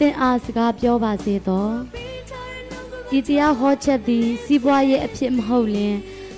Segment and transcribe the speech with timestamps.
[0.00, 1.68] သင်အားစကားပြောပါစေသော
[3.18, 5.96] ဤတရားဟောချက်သည် စီးပွားရေးအဖြစ်မဟုတ်လျင်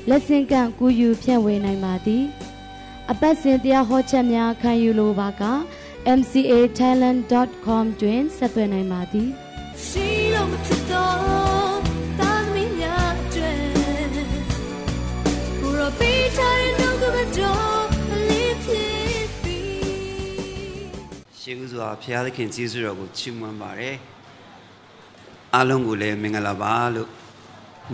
[0.09, 2.25] လက်ဆင့်ကန့်ကူးယူဖြန့်ဝေနိုင်ပါသည်
[3.11, 5.43] အပတ်စဉ်တရားဟောချက်များခံယူလိုပါက
[6.19, 9.29] mcathailand.com တွင်ဆက်သွယ်နိုင်ပါသည်
[9.87, 11.17] ရှိလို့မဖြစ်တော့
[12.21, 13.59] တာသမီးများအတွက်
[15.61, 17.72] ဘုရားပေးထားတဲ့နှုတ်ကပတ်
[21.53, 23.97] ရှေးဥစွာဘုရားသခင်ကျေးဇူးတော်ကိုချီးမွမ်းပါတယ်
[25.55, 27.09] အားလုံးကိုလည်းမင်္ဂလာပါလို့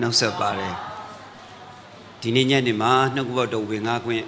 [0.01, 0.75] နှုတ်ဆက်ပါတယ်
[2.21, 4.25] ဒီနေ့ညနေမှာနှုတ်ကပတ်တော်ဝင်ငါခွင့်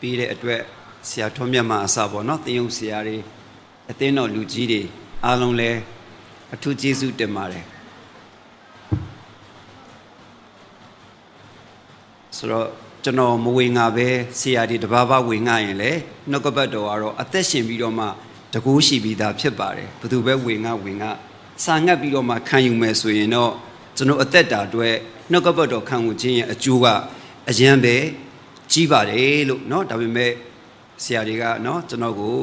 [0.00, 0.60] ပြီးတဲ့အတွက်
[1.08, 3.16] ဆရာထွန်းမြတ်မှာအစပေါ့နော်သင်ယုံဆရာတွေ
[3.90, 4.82] အသင်းတော်လူကြီးတွေ
[5.24, 5.78] အားလုံးလည်း
[6.54, 7.64] အထူးကျေးဇူးတင်ပါတယ်
[12.36, 12.66] ဆိုတော့
[13.04, 15.92] ကျွန်တော်မဝင်ငါပဲဆရာဒီတဘာဘာဝင်ငါရင်လေ
[16.30, 18.08] နှုတ်ကပတ်တော်ကတော့အသက်ရှင်ပြီးတော့မှ
[18.53, 21.11] တကူးရှိပြီးသားဖြစ်ပါတယ်ဘယ်သူပဲဝင်ငါဝင်ငါ
[21.63, 23.51] စာငတ်ပြီးတော့မှခံယူမယ်ဆိုရင်တော့
[23.97, 24.95] ကျွန်တော်အသက်တာအတွက်
[25.31, 26.85] နှုတ်ကပတ်တော်ခံယူခြင်းရဲ့အကျိုးက
[27.49, 27.95] အရန်ပဲ
[28.71, 30.31] ကြီးပါတယ်လို့เนาะဒါပေမဲ့
[31.03, 32.37] ဆရာတွေကเนาะကျွန်တော်ကို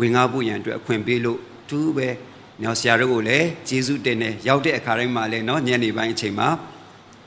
[0.00, 2.08] ဝင်ငါဖို့ရန်အတွက်အခွင့်ပေးလို့သူပဲ
[2.60, 6.48] เนาะဆရာတို့ကိုလည်းကျေးဇူးတင်တယ်ရောက်တဲ့အခါတိုင်းမှာလည်းเนาะညနေပိုင်းအချိန်မှာ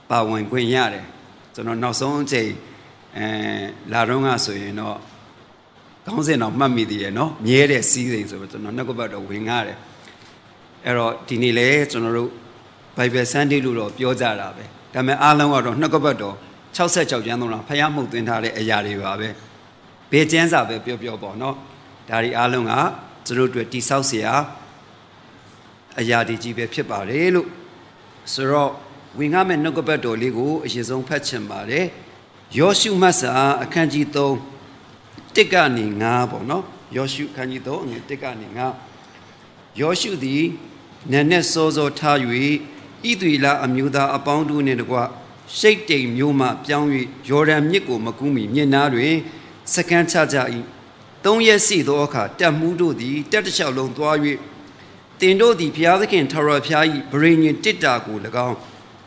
[0.10, 1.06] ပါဝင်ခွင့်ရတယ်
[1.56, 2.50] ကျွန်တော်နောက်ဆုံးအချိန်
[3.18, 3.28] အဲ
[3.92, 4.98] လာတော့ကဆိုရင်တော့
[6.06, 9.78] ခေါင်းစဉ်တော့မှတ်မိသေးတယ်เนาะမြဲတဲ့စီးစိမ်ဆိုတော့ကျွန်တော်နှုတ်ကပတ်တော့ဝင်ငါတယ်
[10.86, 12.30] အဲ့တော့ဒီနေ့လဲကျွန်တော်တို့
[12.98, 16.36] Bible Sunday လို့တော့ပြောကြတာပဲဒါပေမဲ့အားလုံးကတော့နှုတ်ကပတ်တော့
[16.76, 19.30] 66ကျမ်းသုံးတာဖျားမှုတ်သွင်းထားတဲ့အရာတွေပါပဲ
[20.12, 21.56] ဘယ်ကျမ်းစာပဲပြောပြောပေါ့เนาะ
[22.09, 22.74] ဒါဒီအားလုံးက
[23.25, 24.28] ကျွန်တော်တို့အတွက်တိဆောက်เสีย
[26.00, 27.47] အရာတွေကြီးပဲဖြစ်ပါတယ်လို့
[28.34, 28.72] ဆိုတော့
[29.19, 31.86] ဝင်ငါမဲ့နှုတ်ကပတ်တော်လေးကိုအရင်ဆုံးဖတ်ချင်ပါတယ်
[32.58, 33.34] ယောရှုမတ်စာ
[33.64, 34.55] အခန်းကြီး3
[35.37, 36.65] တစ်ကနေ9ပေါ့နော်
[36.97, 38.47] ယောရှုအခန်းကြီး3အငယ်တစ်ကနေ
[39.15, 40.45] 9ယောရှုသည်
[41.11, 42.19] နန်းနဲ့စောစောထား၍
[43.09, 44.97] ဣသရေလအမျိုးသားအပေါင်းတို့နှင့်တကွ
[45.59, 46.89] ရှိတ်တိမ်မျိုးမှပြောင်း၍
[47.29, 49.15] ယော်ဒန်မြစ်ကိုမကူးမီမြစ်နားတွင်
[49.73, 50.37] စကန်းချကြ၏
[51.25, 54.17] သုံးရက်စီသောအခါတက်မှုတို့သည်တက်တစ်လျှောက်လုံးသွား၍
[55.21, 58.19] တင်တို့သည်ဘုရားသခင်ထရဖျား၏ဗရိညင်တစ်တာကို၎
[58.49, 58.57] င်း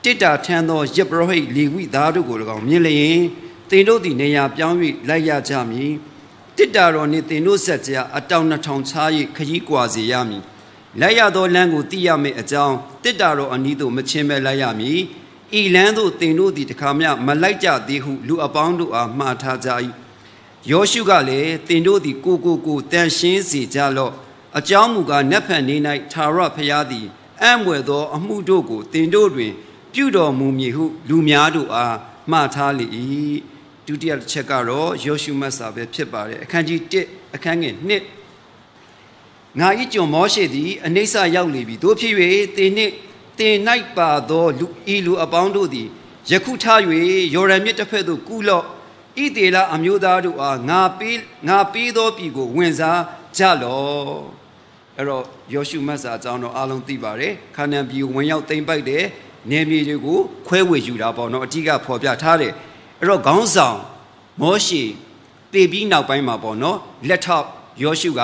[0.03, 3.21] တစ်တာထမ်းသောယပရဟိတ်လေဝိသားတို့ကို၎င်းမြင်လျင်
[3.69, 5.91] တင်တို့သည်နေရာပြောင်း၍လိုက်ရကြမည်
[6.59, 8.93] တစ်တာတော်နှင့်တင်တို့ဆက်ကြအတောင်နှထောင်ချ၍
[9.35, 10.43] ခရီးကွာစေရမည်
[10.99, 14.99] လိုက်ရသောလမ်းကိုသိရမည်အကြောင်းတစ်တာတော်အနီးသို့မချင်းပဲလိုက်ရမည်
[15.59, 19.69] ဤလမ်းသို့တင်တို့သည်တခါမျှမလိုက်ကြသေးဟုလူအပေါင်းတို့အားမှားထားကြ၏
[20.69, 24.13] ယောရှုကလည်းတင်တို့သည်ကိုကိုကိုတန်ရှင်းစေကြလော့
[24.57, 25.75] အကြောင်းမူကားနတ်ဖန်နေ၌
[26.13, 27.07] သာရဖျားသည်
[27.41, 29.53] အံ့မွယ်သော အမှုတို့ကိုတင်တို့တွင်
[29.93, 31.95] ပြုတော်မူမည်ဟု လူများတို့အား
[32.31, 32.85] မှားထားလေ၏
[33.89, 36.79] ဒုတိယတစ်ချက်ကတော့ယောရှုမတ်စာပဲဖြစ်ပါတယ်အခန်းကြီး
[37.09, 37.75] 1အခန်းငယ်
[38.41, 42.13] 1ငါဤကျွန်မောရှေသည်အနေဆာရောက်လေပြီတို့ဖြစ်၍
[42.57, 42.93] တင်နှင့်
[43.39, 43.55] တင်၌
[43.97, 45.87] ပါသောလူဤလူအပေါင်းတို့သည်
[46.31, 46.79] ယခုထား၍
[47.35, 48.63] ယော်ဒန်မြစ်တစ်ဖက်သို့ကူးလော့
[49.23, 51.17] ဣတေလအမျိုးသားတို့အားငါပေး
[51.47, 53.01] ငါပေးသောပြည်ကိုဝင်စား
[53.37, 54.21] ကြလော့
[54.97, 55.23] အဲ့တော့
[55.53, 59.03] ယောရှုမတ်စာအကြောင်းတော့အားလုံးသိပါတယ်ခါနန်ပြည်ကိုဝင်ရောက်သိမ်းပိုက်တဲ့
[59.51, 62.53] နေမြေတွေကိုခွဲဝေယူတာပေါ့နော်အကြီးကဖော်ပြထားတယ်
[62.99, 63.77] အဲ့တော့ခေါင်းဆောင်
[64.41, 64.83] မောရှေ
[65.53, 66.77] တည်ပြီးနောက်ပိုင်းမှာပေါ့နော်
[67.09, 67.47] လက်ထောက်
[67.83, 68.21] ယောရှုက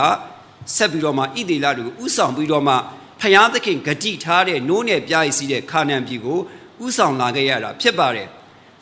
[0.76, 2.74] ဆက်ပြီးတော့မှဣသေလတွေကိုဥဆောင်ပြီးတော့မှ
[3.22, 6.40] ဖျားသခင်ဂတိထားတဲ့နိုးနယ်ပြားရည်စီးတဲ့ခါနန်ပြည်ကို
[6.86, 8.28] ဥဆောင်လာခဲ့ရတာဖြစ်ပါတယ်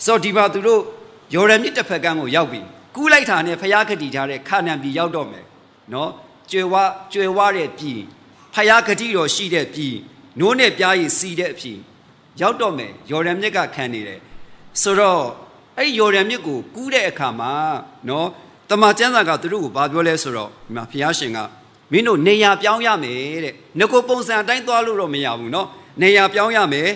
[0.06, 0.82] ဆိုတော့ဒီမှာသူတို့
[1.34, 2.62] ယော်ဒန်မြစ်တစ်ဖက်ကမ်းကိုရောက်ပြီ
[2.96, 5.46] ကူးလိုက်တာနဲ့ဖျားဂတိထားတဲ့ခါနန်ပြည်ရောက်တော့မယ်
[5.94, 6.10] နော်
[6.52, 6.76] ကျွယ်ဝ
[7.14, 8.00] ကျွယ်ဝတဲ့ပြည်
[8.54, 9.96] ဖျားဂတိတော်ရှိတဲ့ပြည်
[10.40, 11.78] နိုးနယ်ပြားရည်စီးတဲ့အပြည်
[12.42, 14.20] ရောက်တော့မယ်ယော်ဒန်မြစ်ကခံနေတယ်
[14.82, 15.24] ဆိုတော့
[15.78, 17.54] အဲ့ယော်ဒန်မြစ်ကိုကူးတဲ့အခါမှာ
[18.10, 18.28] နော်
[18.70, 21.40] တမန်ကျမ်းစာကသူတို့ကိုဘာပြောလဲဆိုတော့ဒီမှာဘုရားရှင်က
[21.92, 25.68] မင်းတို့နေရာပြောင်းရမယ်တဲ့ငကိုပုံစံအတိုင်းသွားလို့တော့မရဘူးနော်
[26.02, 26.90] နေရာပြောင်းရမယ်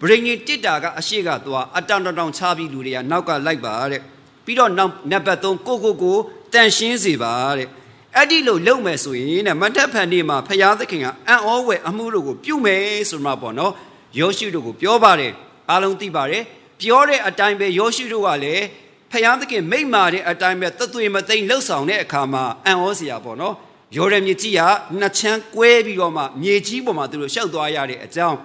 [0.00, 4.02] ဗြိဉ္ဉ်တစ်တာကအရှိကသွားအတောင်တောင်ချပြီးလူတွေကနောက်ကလိုက်ပါတဲ့
[4.44, 6.16] ပြီးတော့နောက်နံပါတ်3ကိုကိုကို
[6.52, 7.68] တန်ရှင်းစေပါတဲ့
[8.16, 13.72] အဲ့ဒီလိုလုပ်မယ်ဆိုရင်တဲ့မတ်တပ်ဖန်နေမှာဖရာသခင်ကအံ့ဩဝယ်အမှုတို့ကိုပြုမယ်ဆိုမှပေါ့နော်
[14.18, 15.32] ယောရှုတို့ကိုပြောပါတယ်
[15.70, 16.42] အားလုံးသိပါတယ်
[16.82, 18.64] ပြောတဲ့အတိုင်းပဲယောရှုတို့ကလည်း
[19.12, 23.54] ဖယားသခင်မိမ့်မာတဲ့အတိုင်းပဲတသွေမသိမ့်လှုပ်ဆောင်တဲ့အခါမှာအံ့ဩစရာပေါ့နော်
[23.96, 24.60] ယောရမြေကြီးက
[25.00, 28.38] နှစ်ချမ်းကွဲပြီးတော့မှမြေကြီးပေါ်မှာသူတို့ရှောက်သွားရတဲ့အကြောင်း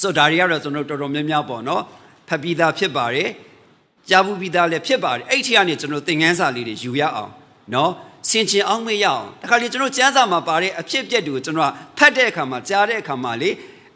[0.00, 1.82] ဆိုတော့ဒါတွေကတော့ကျွန်တော်တို့တော်တော်များများပေါ့နော်
[2.28, 3.28] ဖတ်ပြီးသားဖြစ်ပါတယ်
[4.10, 7.30] ကြားဘူးပြီးသားလည်းဖြစ်ပါတယ်အဲ့ဒီကနေကျွန်တော်သင်ခန်းစာလေးတွေယူရအောင်
[7.74, 7.90] နော်
[8.28, 13.50] စင်ချင်အောင်မရအောင်တခါလေကျွန်တော်ကျမ်းစာမှာပါတဲ့အဖြစ်အပျက်တွေကိုကျွန်တော်ကဖတ်တဲ့အခါမှာကြားတဲ့အခါမှာလေ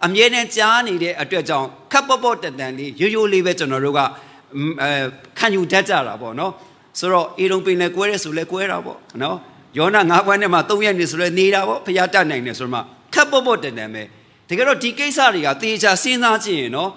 [0.04, 4.90] အမြဲတမ်းကြားနေတဲ့အတွက်ကြောင့်ခပ်ပေါ့ပေါ့တန်တန်လေးရိုးရိုးလေးပဲကျွန်တော်တို့ကအဲ
[5.38, 6.52] ခံယူတတ်ကြတာပေါ့နော်
[6.98, 9.36] ဆိုတော့အေရုံပင်လည်းကွဲရဲဆိုလည်းကွဲတာပေါ့နော်
[9.78, 12.80] ယောနာ၅ဘွားနဲ့မှ၃ရက်နေဆိုလည်းနေတာပေါ့ဖျားတတ်နိုင်တယ်ဆိုတော့မှ
[13.14, 14.02] ခပ်ပေါ့ပေါ့တန်တန်ပဲ
[14.48, 16.90] တကယ်တော့ဒီကိစ္စတွေကတေချာစဉ်းစားကြည့်ရင်နော်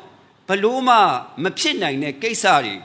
[0.48, 0.96] ဘလို့မှ
[1.44, 2.76] မဖြစ်နိုင်တဲ့ကိစ္စတွေ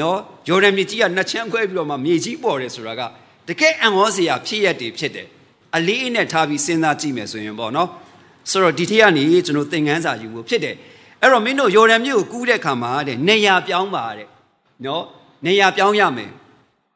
[0.00, 3.02] နော်ဂျော်ဒန်မြေကြီးကနှစ်ချမ်းခွဲပြီးတော့မှမြေကြီးပေါ်တယ်ဆိုတာက
[3.48, 5.26] တကယ်အံ့ဩစရာဖြစ်ရက်တွေဖြစ်တယ်
[5.76, 7.88] အလေးအနက်ထားပြီးစဉ်းစားကြည့်မယ်ဆိုရင်ပေါ့နော်
[8.50, 10.76] ဆိုတော့ဒီထက်ကနေကျွန်တော်သင်ခန်းစာယူဖို့ဖြစ်တယ်
[11.20, 14.28] အဲ့တော့မင်းတို့ယော်ဒန်မြို့ကိုကူးတဲ့ခါမှာတဲ့နေရာပြောင်းပါတဲ့
[14.84, 15.04] နော်
[15.46, 16.30] နေရာပြောင်းရမယ်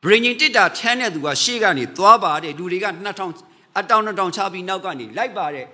[0.03, 5.67] ဘရင်ဂျင်တစ်တာထမ်းတဲ့သူကရှေ့ကနေသွားပါတဲ့လူတွေက2000အတောင်2000ချပြီးနောက်ကနေလိုက်ပါတဲ့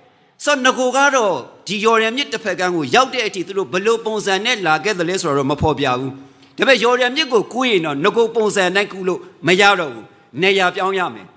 [0.43, 1.33] ဆိုတော့ငကိုကတော့
[1.67, 6.11] ဒီယော်ဒန်မြစ်တစ်ဖက်ကန်းကိုရောက်တဲ့အထိသူတို့ဘလို့ပုံစံနဲ့လာခဲ့တယ်လဲဆိုတော့မဖော်ပြဘူး
[6.57, 10.05] ဒါပေမဲ့ယော်ဒန်မြစ်ကိုကူးရင်တော့ငကိုပုံစံနဲ့ကူးလို့မရတော့ဘူး
[10.41, 11.27] နေရာပြောင်းရမယ်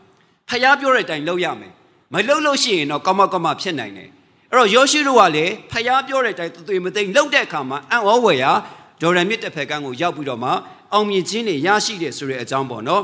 [0.48, 1.72] ဖျားပြောတဲ့အတိုင်းလုပ်ရမယ်
[2.12, 4.08] မလုပ်လို့ရှိရင်တော့ကောမကောမဖြစ်နိုင်တယ်
[4.52, 8.52] အဲ့တော့ယောရှုတို့ကလည်းဖျားပြောတဲ့အတိုင်းသွေမသိမ့်လုပ်တဲ့အခါမှာအံ့ဩဝယ်ရာ
[9.00, 10.50] ဒေါ်ရမြစ်တစ်ဖက်ကန်းကိုရောက်ပြီးတော့မှ
[10.92, 13.02] အောင်မြင်ခြင်းတွေရရှိတယ်ဆိုတဲ့အကြောင်းပေါ့နော်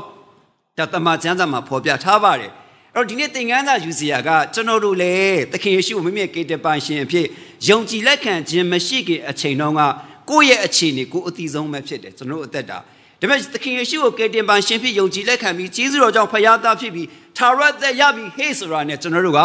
[0.77, 2.51] ဒါတမန်ကျမ်းစာမှာဖော်ပြထားပါတယ်
[2.93, 7.25] အဲ့တော့ဒီနေ့သင်ခန်းစာယူစီယာကကျွန်တော်တို့လည်းသခင်ယေရှုကိုမိမိကေတပန်ရှင်အဖြစ်
[7.69, 9.81] ယုံကြည်လက်ခံခြင်းမရှိခင်အချိန်တုန်းက
[10.29, 12.77] ကိုယ့်ရဲ့အခြေအနေကိုအတိဆုံးပဲဖြစ်တယ်ကျွန်တော်တို့အသက်တာ
[13.21, 17.07] ဒါပေမဲ့သခင်ယေရှုကိုကေတင်ပန်ရှင်ဖြစ်ယုံကြည်လက်ခံပြီးကျေးဇူးတော်ကြောင့်ဖခင်သားဖြစ်ပြီး
[17.37, 19.39] သာရသက်ရပြီးဟေ့ဆိုတာနဲ့ကျွန်တော်တို့က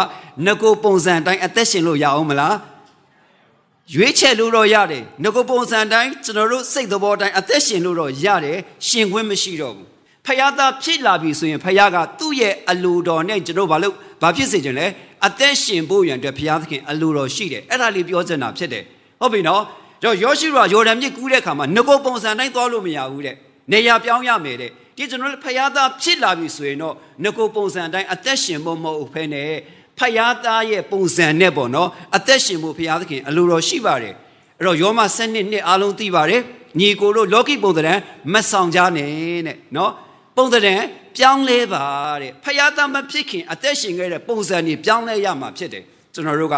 [0.46, 2.56] ငကိုပုံစံတိုင်းအသက်ရှင်လို့ရအောင်မလား
[3.94, 8.58] ရွေးချယ်လို့တော့ရတယ်ငကိုပုံစံတိုင်းကျွန်တော်တို့စိတ်သဘောတိုင်းအသက်ရှင်လို့တော့ရတယ်
[8.88, 9.87] ရှင်ခွင့်မရှိတော့ဘူး
[10.26, 14.87] ဖခင်သားဖြစ်လာပြီဆိုရင်ဖခင်ကသူ့ရဲ့အလိုတော်နဲ့ကျွန်တော်ဘာလို့ဘာဖြစ်စေချင်လဲ
[15.26, 18.84] အသက်ရှင်ဖို့ရန်အတွက်ဖခင်သခင်အလိုတော်ရှိတယ်အဲ့ဒါလေးပြောချင်တာဖြစ်တယ်
[19.20, 19.62] ဟုတ်ပြီနော်
[20.02, 23.37] တော့ယောရှုကယော်ဒန်မြစ်ကူးတဲ့အခါမှာငကိုပုံစံတိုင်းသွားလို့မရဘူးတဲ့
[23.72, 26.94] နေရာပြောင်းရမယ်တဲ့ဒီကျွန်တော်ဖယားသားဖြစ်လာပြီဆိုရင်တော့
[27.25, 29.50] ငကိုပုံစံတိုင်းအသက်ရှင်ဖို့မဟုတ်ဖဲနဲ့
[29.99, 34.14] ဖယားသားရဲ့ပုံစံနဲ့ပေါ့နော်အသက်ရှင်ဖို့ဖယားသခင်အလိုတော်ရှိပါတယ်
[34.58, 36.43] အဲ့တော့ယောမ7နှစ်နှစ်အားလုံးသိပါတယ်
[36.78, 37.94] ညီကိုတို့လောကီပုံစံ
[38.32, 39.08] မဆောင်ကြနဲ့
[39.46, 39.93] တဲ့နော်
[40.37, 40.75] ပုံစံ
[41.16, 41.84] ပြောင်းလဲပါ
[42.23, 45.84] တဲ့ဖယားသားမဖြစ်ခင်အသက်ရှင်ခဲ့တဲ့ပုံစံကြီးပြောင်းလဲရမှာဖြစ်တယ်
[46.14, 46.56] ကျွန်တော်တို့က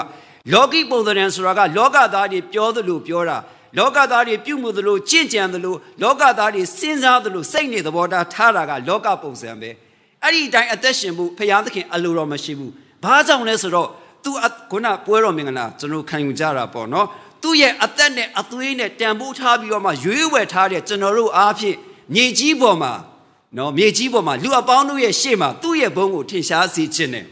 [0.53, 3.37] လောကီပုံစံဆိုတာကလောကသားတွေပြောသလိုပြောတာ
[3.79, 9.71] လောကသားတွေပြုမှုသလိုကြင့်ကြံသလိုလောကသားတွေစဉ်းစားသလိုစိတ်နေသဘောထားထားတာကလောကပုံစံပဲ
[10.23, 12.73] အဲ့ဒီအတိုင်းအသက်ရှင်မှုဖရာသခင်အလိုတော်မရှိဘူး
[13.05, 13.89] ဘာကြောင့်လဲဆိုတော့
[14.25, 14.31] သူ
[14.71, 17.07] ခုနပွဲတော်မင်္ဂလာကျွန်တော်ခံယူကြတာပေါ့နော်
[17.43, 21.77] သူ့ရဲ့အသက်နဲ့အသွေးနဲ့တန်ဖိုးထားပြီးတော့မှရွေးဝယ်ထားတဲ့ကျွန်တော်တို့အားဖြင့်
[22.15, 22.93] မြေကြီးပေါ်မှာ
[23.59, 27.27] နော်မြေကြီးပေါ်မှာလူအပေါင်းတို့ရဲ့ရှေ့မှာသူ့ရဲ့ဘုန်းကိုထင်ရှားစေခြင်းနဲ့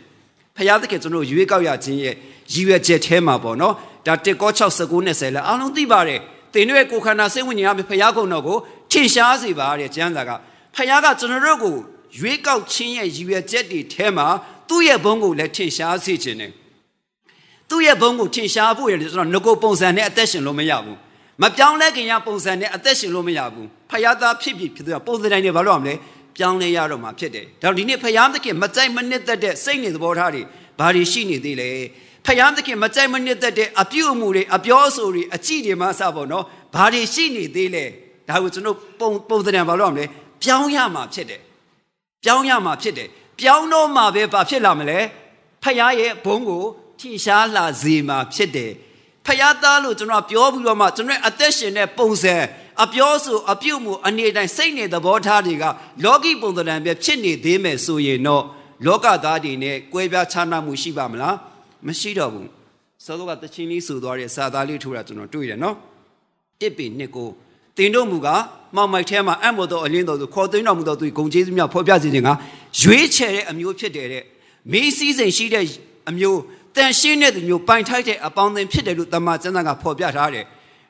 [0.57, 2.15] ဖရာသခင်ကျွန်တော်ရွေးကောက်ရခြင်းရဲ့
[2.53, 3.75] ရည်ရွယ်ချက်แท้မှာပေါ့နော်
[4.07, 6.21] ဒါတက်ကော69နဲ့10လဲအားလုံးသိပါတယ်
[6.53, 8.59] သင်တို့ရဲ့ကိုယ်ခန္ဓာစိတ်ဝိညာဉ်အပြင်ဖျားကုံတော်ကို
[8.91, 10.31] ထင်ရှားစေပါတဲ့ကျမ်းစာက
[10.77, 11.77] ဖျားကကျွန်တော်တို့ကို
[12.19, 14.27] ရွေးကောက်ခြင်းရဲ့ရည်ရွယ်ချက်တွေထဲမှာ
[14.69, 16.53] သူ့ရဲ့ဘုန်းကိုလည်းထင်ရှားစေခြင်းနဲ့
[17.69, 20.99] သူ့ရဲ့ဘုန်းကိုထင်ရှားဖို့ရတယ်ကျွန်တော်ငကိုပုံစံနဲ့အသက်ရှင်လို့မရဘူး
[21.43, 25.95] မပြောင်းလဲခင်ရပုံစံနဲ့အသက်ရှင်လို့မရဘူးဖျားသားဖြစ်ဖြစ်ဖြစ်တဲ့ပုံစံတိုင်းတွေဘာလို့အောင်လဲ
[26.37, 30.43] ပြောင်းလဲရတော့မှာဖြစ်တယ်ဒါတော့ဒီနေ့ဖျားသခင်မကြိုက်မနစ်သက်တဲ့စိတ်နေသဘောထားတွေ
[30.79, 31.71] ဘာတွေရှိနေသေးလဲ
[32.27, 37.85] ဖယားသခင်မကြိုက်မနစ်သက်တဲ့အပြုအမူတွေအပြောအဆိုတွေအကြည့်တွေမှအစပေါ့နော်ဘာတွေရှိနေသေးလဲ
[38.29, 40.07] ဒါကိုကျွန်တော်ပုံပုံသဏ္ဍာန်ဘာလို့ရမလဲ
[40.43, 41.41] ပြောင်းရမှာဖြစ်တယ်
[42.25, 43.09] ပြောင်းရမှာဖြစ်တယ်
[43.41, 44.99] ပြောင်းတော့မှပဲဘာဖြစ်လာမလဲ
[45.63, 46.65] ဖယားရဲ့ဘုန်းကို
[47.01, 48.73] ထင်ရှားလာစေမှာဖြစ်တယ်
[49.27, 52.37] ဖယားသားလို့ကျွန်တော်ပြောပြီးတော့မှကျွန်တော်အသက်ရှင်တဲ့ပုံစံ
[52.85, 55.65] အပြောဆိုအပြုတ်မှုအနေတိုင်းစိတ်နေသဘောထားတွေက
[56.05, 58.45] လောကီပုံသဏ္ဍာန်ပဲဖြစ်နေသေးမယ်ဆိုရင်တော့
[58.87, 61.37] လောကသားတွေနဲ့ကွဲပြားခြားနားမှုရှိပါမလား
[61.87, 62.49] မရှိတော့ဘူး
[63.05, 65.77] စောစောကတချင်းလေးဆိုသွားတဲ့စာသားလေးထိုးတာကျွန်တော်တွေ့တယ်နော်
[66.61, 67.29] တစ်ပင်နှစ်ကို
[67.77, 68.29] တင်တို့မူက
[68.77, 72.31] မောင်မိုက်ထဲမှာအံ့မော်တော်အလင်းတော်ဆိုခေါ်သိမ်းတော်မူတော်သူဂုံကျေးဇူးများဖော်ပြစေခြင်းက
[72.81, 74.25] ရွေးချယ်တဲ့အမျိုးဖြစ်တယ်တဲ့
[74.73, 75.65] မေးစည်းစိမ်ရှိတဲ့
[76.09, 76.41] အမျိုး
[76.77, 80.45] တန်ရှင်းတဲ့သူမျိုးပိုင်ထိုက်တဲ့အပေါင်းအသင်းဖြစ်တယ်လို့တမန်ကျမ်းစာကဖော်ပြထားတယ်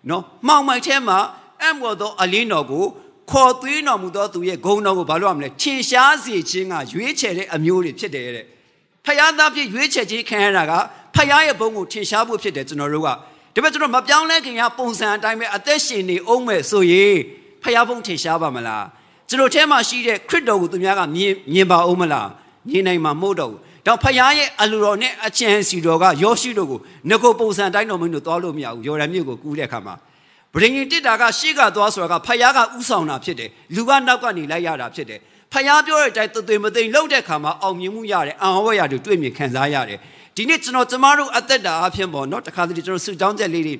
[0.08, 1.18] နော်မောင်မိုက်ထဲမှာ
[1.62, 2.84] အံ့မော်တော်အလင်းတော်ကို
[3.30, 8.46] ခေါ်သွေးတော်မူသောသူရဲ့ဂုဏ်တော်ကိုဘာလို့ရမလဲထင်ရှားစေခြင်းကရွေးချယ်တဲ့အမျိုးတွေဖြစ်တယ်တဲ့
[9.06, 10.72] ဖယားသားဖြစ်ရွေးချယ်ခြင်းခံရတာက
[11.14, 13.14] ဖယားရဲ့ဘုံကိုထင်ရှားဖို့ဖြစ်တယ်ကျွန်တော်တို့ကဒါ
[13.54, 17.16] ပေမဲ့ကျွန်တော်မပြောင်းလဲခင်ရပုံစံအတိုင်းပဲအသက်ရှင်နေအောင်မဲ့ဆိုရင်
[17.62, 18.84] ဖယားဘုံထင်ရှားပါမလား
[19.28, 22.28] ကျွန်တော်ထဲမှာရှိတဲ့ခရစ်တော်ကိုသူများကမြင်မြင်ပါအောင်မလား
[22.68, 26.78] မြင်နိုင်မှာမဟုတ်တော့ဘူးတော့ဖယားရဲ့အလိုတော်နဲ့အချမ်းစီတော်ကယောရှိတို့ကို
[27.10, 29.94] ငကိုပုံစံတိုင်းတော်မင်းတို့သွားလို့မရဘူးယော်ဒန်မြို့ကိုကူးတဲ့အခါမှာ
[30.54, 35.20] ဗြိင်ရင်တစ်တာကရှေ့ကသွားဆိုတာကဖယားကဥဆောင်တာဖြစ်တယ်လူကနောက်ကနေလိုက်ရတာဖြစ်တယ်
[35.52, 39.98] ဖျားပြောတဲ့အတိုင်းသွေမသိမ့်လောက်တဲ့ခါမှာအောင်မြင်မှုရတယ်အံဟောရတို့တွေ့မြင်ခံစားရတယ်
[40.36, 43.74] ဒီနေ့ကျွန်တော်ကျမတို့အသက်တာအဖြစ်ပေါ့နော်တခါတလေကျွန်တော်ဆူတောင်းချက်လေးတွေ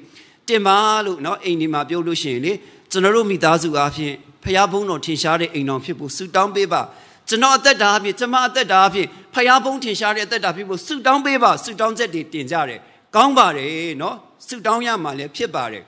[0.48, 2.52] တင်ပါလို့နော်အိမ်ဒီမှာပြောလို့ရှိရင်လေ
[2.90, 6.82] ကျွန်တော်တို့မိသားစုအားဖြင့်ဖျားဘုန်းတော်ထင်ရှားတဲ့အိမ်တော်ဖြစ်ဖို့ဆူတောင်းပေးပါ
[7.28, 12.78] ကျွန်တော်အသက်တာအဖြစ်ကျမအသက်တာအဖြစ်ဖျားဘုန်းထင်ရှားတဲ့အသက်တာဖြစ်ဖို့ဆူတောင်းပေးပါဆူတောင်းချက်တွေတင်ကြတယ်
[13.16, 15.84] ကောင်းပါတယ်နော်ဆူတောင်းရမှလည်းဖြစ်ပါတယ်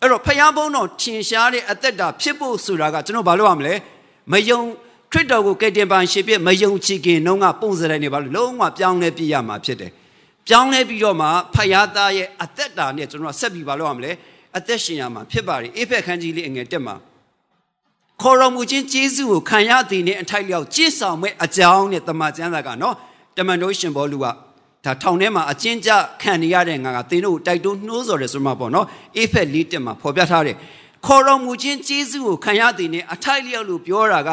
[0.00, 3.74] အဲ့တော့ဖျားဘုန်းတော်ထင်ရှားတဲ့အသက်တာဖြစ်ဖို့ဆိုတာကကျွန်တော်ဘာလုပ်ရမလဲ
[4.32, 4.60] မယုံ
[5.14, 9.90] ခရစ်တော်ကိုကယ်တင်ပါရှင်ပြမယုံချင်ခင်နှုံးကပုံစံတိုင်းနေပါလို့လုံးဝပြောင်းလဲပြရမှာဖြစ်တယ်
[10.48, 14.12] ပြောင်းလဲပြီးတော့မှဖယားသားရဲ့အသက်တာနဲ့ကျွန်တော်ကဆက်ပြီးပါလို့ရမလဲ
[14.56, 16.94] အသက်ရှင်ရမှာဖြစ်ပါတယ်အေဖက်ခန်းကြီးလေးအငယ်တက်မှာ
[18.22, 22.94] ခေါ်တော်မူခြင်းကျေးဇူးကိုခံရသည်နဲ့အထိုက်လျောက်ကြည်ဆောင်မဲ့အကြောင်းနဲ့တမန်ကျမ်းစာကနော်
[23.36, 24.26] တမန်တော်ရှင်ဘောလူက
[24.84, 25.90] ဒါထောင်ထဲမှာအကျဉ်းချ
[26.22, 30.56] ခံနေရတဲ့ငါကသင်တို့ကိုတိုက်တွန်းနှိုးဆော်တယ်ဆိုမှပေါ့နော်အေဖက်လေးတက်မှာဖော်ပြထားတယ်
[31.06, 34.30] ခေါ်တော်မူခြင်းကျေးဇူးကိုခံရသည်နဲ့အထိုက်လျောက်လို့ပြောတာက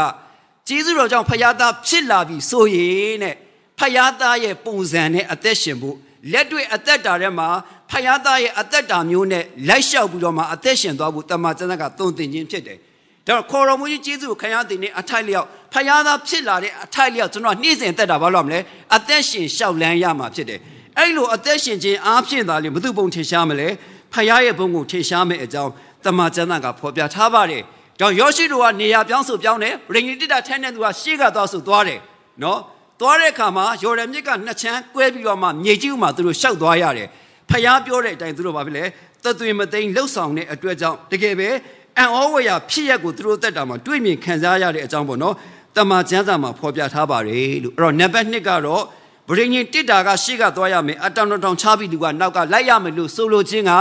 [0.71, 3.35] ကျေးဇူးတော်ကြောင့်ဖယားသားဖြစ်လာပြီဆိုရင်တဲ့
[3.79, 5.95] ဖယားသားရဲ့ပုံစံနဲ့အသက်ရှင်ဖို့
[6.31, 7.47] လက်တွေ့အသက်တာထဲမှာ
[7.91, 12.77] ဖယားသားရဲ့အသက်တာမျိုးနဲ့လိုက်လျှောက်ပြီးတော့မှအသက်ရှင်သွားဖို့တမန်ကျမ်းစာကသုံးသင်ခြင်းဖြစ်တယ်။
[13.27, 18.59] ဒါတော့ခေါ်တော်မူခြင်းကျေးဇူးကိုခံရတဲ့နေ့အထိုက်လျောက်ဖယားသားဖြစ်လာတဲ့အထိုက်လျောက်ကျွန်တော်နှိမ့်စင်အသက်တာဘာလို့ရမလဲ
[18.95, 20.59] အသက်ရှင်လျှောက်လန်းရမှာဖြစ်တယ်။
[20.97, 23.67] အဲ့လိုအသက်ရှင်ခြင်းအားဖြင့်သာလေဘု து ပုံထင်ရှားမလဲ
[24.13, 25.71] ဖယားရဲ့ဘုံကိုထင်ရှားမယ်အကြောင်း
[26.05, 27.63] တမန်ကျမ်းစာကဖော်ပြထားပါတယ်။
[28.01, 31.99] တော့ယောရှိတို့ကနေရာပြောင်းဆိုပြောင်းတယ်ဗြိဉ္တိတထန်းတဲ့သူကရှေ့ကသွားဆိုသွားတယ်
[32.43, 32.59] နော်
[32.99, 37.07] သွားတဲ့အခါမှာယော်ဒန်မြစ်ကနှစ်ချမ်းကွဲပြီးတော့မှမြေကြီးဥမှာသူတို့ရှောက်သွားရတယ်
[37.49, 38.83] ဖျားပြောတဲ့အတိုင်းသူတို့ဘာဖြစ်လဲ
[39.23, 41.49] တသွေမသိမ်းလှုပ်ဆောင်တဲ့အတွက်ကြောင့်တကယ်ပဲ
[41.97, 45.35] အံ့ဩဝေယဖြစ်ရက်ကိုသူတို့တက်တာမှာတွေ့မြင်ခံစားရတဲ့အကြောင်းပေါ့နော်
[45.75, 48.83] တမန်ကျမ်းစာမှာဖော်ပြထားပါတယ်လို့အဲ့တော့နံပါတ်1ကတော့
[49.29, 53.71] ဗြိဉ္ဉ်တစ်တာကရှေ့ကသွားရမယ်အတောင်တောင်ချပြီးလူကနောက်ကလိုက်ရမယ်လို့ဆိုလိုခြင်းက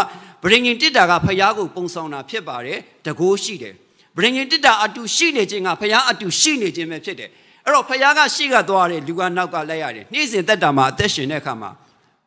[0.43, 3.75] ဗြိဉ္ဉ်တစ်တာကဖျားကိုပုံဆောင်တာဖြစ်ပါတယ်တကိုးရှိတယ်
[4.17, 7.31] ဗြိဉ္ဉ်တစ်တာအတူရှိနေခြင်းကဖျားအတူရှိနေခြင်းပဲဖြစ်တယ်
[7.64, 11.71] အဲ့တော့ဖခင်ကရှေ့ကသွားတယ်လူကနောက်ကလိုက်ရတယ်နေ့စဉ်တက်တာမှာအသက်ရှင်တဲ့အခါမှာ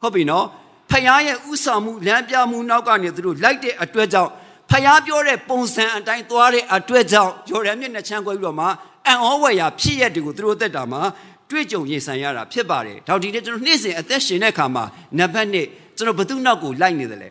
[0.02, 0.46] ဟုတ်ပြီနော်
[0.92, 4.32] ဖခင်ရဲ့ဥဆောင်မှုလမ်းပြမှုနောက်ကနေသူတို့လိုက်တဲ့အတွက်ကြောင့်
[4.72, 8.68] ဖခင်ပြောတဲ့ပုံစံအတိုင်းသွားတဲ့အတွက်ကြောင့်ယော်ဒန်မြစ်နှစ်ချမ်းကွဲပြီးတော့မှ
[9.08, 11.02] အံ့ဩဝယ်ရာဖြစ်ရက်တွေကိုသူတို့တက်တာမှာ
[11.50, 14.84] တွေ့ကြုံရင်ဆိုင်ရတာဖြစ်ပါတယ်။ဒါဒီနေ့ကျွန်တော်နေ့စဉ်အသက်ရှင်တဲ့အခါမှာ
[15.18, 17.30] နံပါတ်1ကျွန်တော်ဘသူနောက်ကိုလိုက်နေတယ်လေ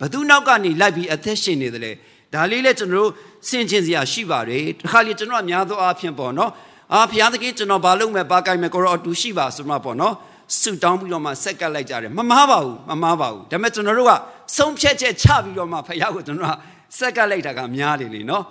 [0.00, 1.92] ဘသူနောက်ကနေလိုက်ပြီးအသက်ရှင်နေတယ်လေ
[2.34, 3.10] ဒါလေးလည်းကျွန်တော်တို့
[3.48, 6.50] စင်ကျင်စရာရှိပါတယ်။တခါလေကျွန်တော်အများသောအားဖြင့်ပေါ့နော်။
[6.94, 10.14] အာဘုရားသခင်ကျွန်တော်ဘာလုပ်မယ်ဘာကြိုက်မယ်ကိုရောအတူရှိပါဆိုမှပေါ့နော်
[10.60, 14.12] ဆူတောင်းပြီးတော့မှဆက်ကပ်လိုက်ကြတယ်မမားပါဘူးမမားပါဘူးဒါပေမဲ့ကျွန်တော်တို့က
[14.56, 16.54] ဆုံးဖြတ်ချက်ချပြီးတော့မှဖခင်ကိုကျွန်တော်က
[16.98, 18.42] ဆက်ကပ်လိုက်တာကများတယ်လေနော်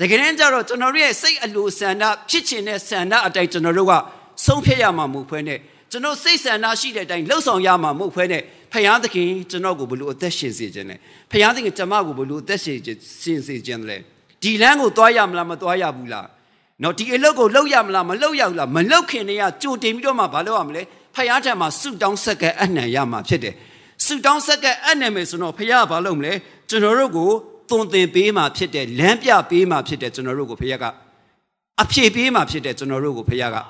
[0.00, 3.92] တကယ်တမ်းကျတော့ကျွန်တော်တို့ရဲ့စိတ်အလိုဆန္ဒဖြစ်ချင်တဲ့ဆန္ဒအတိုင်းကျွန်တော်တို့က
[4.46, 5.58] ဆုံးဖြတ်ရမှာမဟုတ်ဘဲနဲ့
[5.90, 8.42] ကျွန်တော်စိတ်ဆန္ဒရှိတဲ့အတိုင်းလှုပ်ဆောင်ရမှာမဟုတ်ဘဲနဲ့
[8.74, 10.96] ဖခင်သခင်ကျွန်တော်ကိုဘလို့အသက်ရှင်စေခြင်းလဲ
[11.30, 13.96] ဖခင်သခင်ကျွန်မကိုဘလို့အသက်ရှင်ရှင်စေခြင်းလဲ
[14.42, 16.26] ဒီလမ်းကိုသွားရမလားမသွားရဘူးလား
[16.82, 20.82] နော်ဒီအလုပ်ကိုလုပ်ရမလားမလုပ်ရဘူးလားမလုပ်ခင်တည်းကကြိုတင်ပြီးတော့မှမလုပ်ရမလဲ
[21.14, 23.54] ဖခင်ထံမှာဆုတောင်းဆက်ကအနံ့ရမှာဖြစ်တယ်
[24.04, 26.32] ဆုတောင်းဆက်ကအနံ့မယ်ဆိုတော့ဖခင်ကဘာလုပ်မလဲ
[26.68, 27.30] ကျွန်တော်တို့ကို
[27.70, 30.84] သွန်သင်ပေးမှာဖြစ်တယ်လမ်းပြပေးမှာဖြစ်တယ်ကျွန်တော်တို့ကိုဖခင်က
[31.82, 33.62] အဖြေပေးမှာဖြစ်တယ်ကျွန်တော်တို့ကိုဖခင်ကဒါ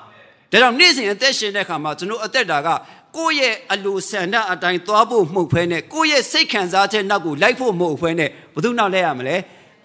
[0.51, 2.67] ကြောင့်နေ့စဉ်အသက်ရှင်တဲ့အခါမှာကျွန်တော်အသက်တာက
[3.15, 9.35] ကိုယ့်ရဲ့အလိုဆန္ဒအတိုင်းသွားဖို့မှုတ်ဖဲနဲ့ကိုယ့်ရဲ့စိတ်ခံစားချက်နောက်ကိုလိုက်ဖို့မှုတ်ဖဲနဲ့ဘယ်သူနောက်လဲရမလဲ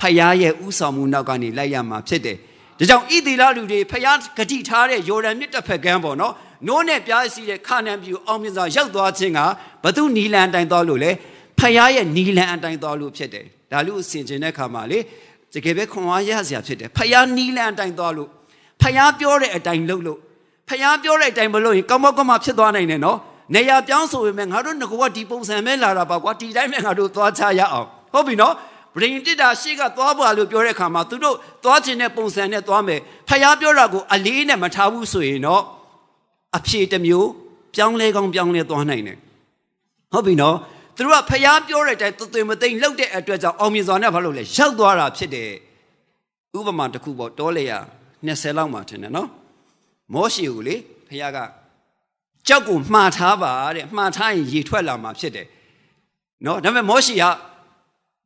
[0.00, 2.36] ဖခင်ရဲ့ဥဆောင်မှုနောက်ကနေလိုက်ရမှာဖြစ်တယ်
[2.78, 6.34] ဒါကြောင့်ဣသီလလူတွေဖခင်ဂတိထားတဲ့ယော်ဒန်မြစ်တစ်ဖက်ကမ်းပေါ့နော်
[6.66, 9.40] နိုးနဲ့ပြားစီတဲ့ခါနန်ပြူအောင်မြင်စွာရောက်သွားခြင်းက
[9.84, 11.10] ဘသူနီလန်အတိုင်းသွားလို့လဲ
[11.58, 14.98] ဖခင်ရဲ့နီလန်အတိုင်းသွားလို့ဖြစ်တယ်ဒါလူအစဉ်ကျင်တဲ့ခါမှာလေ
[15.54, 18.28] တကယ်ပဲခွန်အားရစရာဖြစ်တယ်ဖခင်နီလန်အတိုင်းသွားလို့
[18.82, 20.18] ဖခင်ပြောတဲ့အတိုင်းလုပ်လို့
[20.70, 23.18] ဖခင်ပြောတဲ့အတိုင်းမလုပ်ရင်ကောင်းမောက်ကမဖြစ်သွားနိုင်တယ်နော်
[23.54, 28.54] နေရာပြောင်းဆိုပေမဲ့ငါတို့ငကောကဒီပုံစံပဲလာတာပါကွာဒီတိုင်းပဲငါတို့သွားချရအောင်ဟုတ်ပြီနော်
[28.96, 35.62] ဗြိင်တစ်တာရှေ့ကသွားပါလို့ပြောတဲ့ခါမှာသူတို့သွားခြင်းတဲ့ပုံစံနဲ့သွားမယ်ဖခင်ပြောတာကိုအလေးနဲ့မထားဘူးဆိုရင်တော့
[36.56, 37.28] အဖြေတစ်မျိုး
[37.74, 39.18] ပြောင်းလဲကောင်းပြောင်းလဲသွားနိုင်တယ်
[40.12, 40.56] ဟုတ်ပြီနော်
[40.96, 45.50] သူတို့ကဖျားပြောတဲ့အတိုင်းသွေမသိမ့်လှုပ်တဲ့အတွက်ကြောင့်အောင်မြင်စွာနဲ့ဘာလို့လဲရောက်သွားတာဖြစ်တယ်
[46.58, 47.72] ဥပမာတစ်ခုပေါ့တောလေရ
[48.26, 49.39] 20လောက်မှထင်တယ်နော်
[50.13, 50.75] မောရှိကိုလေ
[51.09, 51.37] ဖျားက
[52.47, 55.47] ကြောက်ကိုမှားထားပါတဲ့မှားထားရင်ရေထွက်လာမှာဖြစ်တယ်
[56.45, 57.23] နော်ဒါပေမဲ့မောရှိက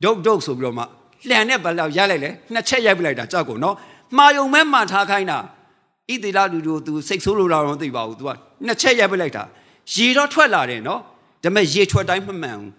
[0.04, 0.84] ဒုတ်ဒုတ်ဆိုပြီးတော့မှ
[1.30, 3.76] လှန်နဲ့ဘလောက်ရလိုက်လေနှစ်ချက်ရိုက်ပလိုက်တာကြောက်ကိုနော်
[4.18, 5.40] မှားယုံမဲမှားထားခိုင်းတာ
[6.10, 8.30] ဣတိလလူတို့ तू စိတ်ဆိုးလို့တော့မသိပါဘူး तू က
[8.66, 9.44] နှစ်ချက်ရိုက်ပလိုက်တာ
[9.94, 11.00] ရေတော့ထွက်လာတယ်နော်
[11.44, 12.72] ဒါပေမဲ့ရေထွက်တိုင်းမမှန်ဘူး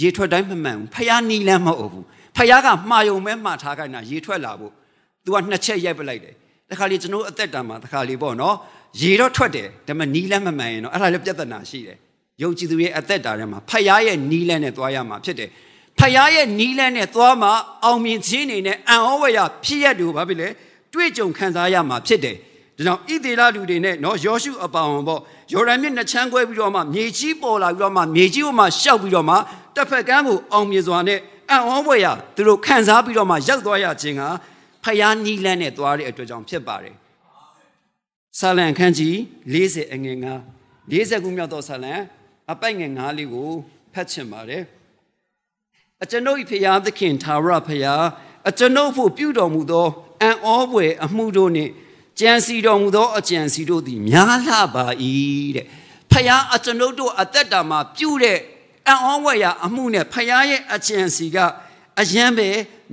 [0.00, 2.04] ရေထွက်တိုင်းမမှန်ဘူးဖယားနီလန်းမဟုတ်ဘူး
[2.36, 4.72] ဖယားကမှားယုံမဲမှားထားခိုင်းတာရေထွက်လာဖို့
[5.24, 6.34] तू ကနှစ်ချက်ရိုက်ပလိုက်တယ်
[6.71, 8.55] တခါလေကျွန်တော်အသက်တာမှာတခါလေပေါ့နော်
[9.01, 11.97] ရေတော့ထွက်တယ်ဒါပေမဲ့နီလန်းမမှန်ရင်တော့အဲ့ဒါလည်းပြဿနာရှိတယ်
[12.41, 15.49] ယုံကြည်သူရဲ့အသက်တာထဲမှာဖယားရဲ့နီလန်းနဲ့သွားရမှာဖြစ်တယ်
[15.99, 17.49] ဖယားရဲ့နီးလန်းနဲ့သွားမှ
[17.83, 20.47] အောင်မြင်ခြင်းနေနဲ့အံ့ဩဝရဖြစ်ရတူဘာဖြစ်လဲ
[20.93, 22.35] တွေ့ကြုံခံစားရမှာဖြစ်တယ်
[22.77, 25.21] ဒါကြောင့်ဣသေလလူတွေနဲ့နော်ယောရှုအပောင်ပေါ့
[25.53, 29.35] ယော်ဒန်မြစ်နှစ်ချမ်းခွဲပြီးတော့မှမြေကြီးပေါ်လာပြီးတော့မှမြေကြီးပေါ်မှာရှောက်ပြီးတော့မှ
[29.75, 34.23] တစ်ဖက်ကန်းကိုအောင်မြင်စွာနဲ့အံ့ဩဖွယ်ရာသူတို့ခံစားပြီးတော့မှရောက်သွားရခြင်းက
[34.83, 36.95] ဖယားနီးလန်းနဲ့သွားတဲ့အတွက်ကြောင့်ဖြစ်ပါတယ်
[38.39, 39.15] ဆာလံခန်းကြီး
[39.53, 40.25] 40အငယ်9
[40.91, 41.93] 40ခုမြောက်သောဆာလံ
[42.51, 43.51] အပိုက်ငယ်9လေးကို
[43.93, 44.63] ဖတ်ချင်ပါတယ်
[46.03, 48.05] အကျွန်ုပ်၏ဖယားသခင်သာရဖယား
[48.49, 49.87] အကျွန်ုပ်ဖို့ပြုတော်မူသော
[50.21, 51.71] အံ့ဩဖွယ်အမှုတို့နှင့်
[52.19, 54.85] ကြံစီတော်မူသောအကြံစီတို့သည်များလှပါ၏
[55.55, 55.65] တဲ့
[56.11, 58.37] ဖယားအကျွန်ုပ်တို့အသက်တာမှာပြုတဲ့
[58.87, 61.37] အံ့ဩဖွယ်ရာအမှုနဲ့ဖယားရဲ့အကြံစီက
[61.99, 62.49] အယံပဲ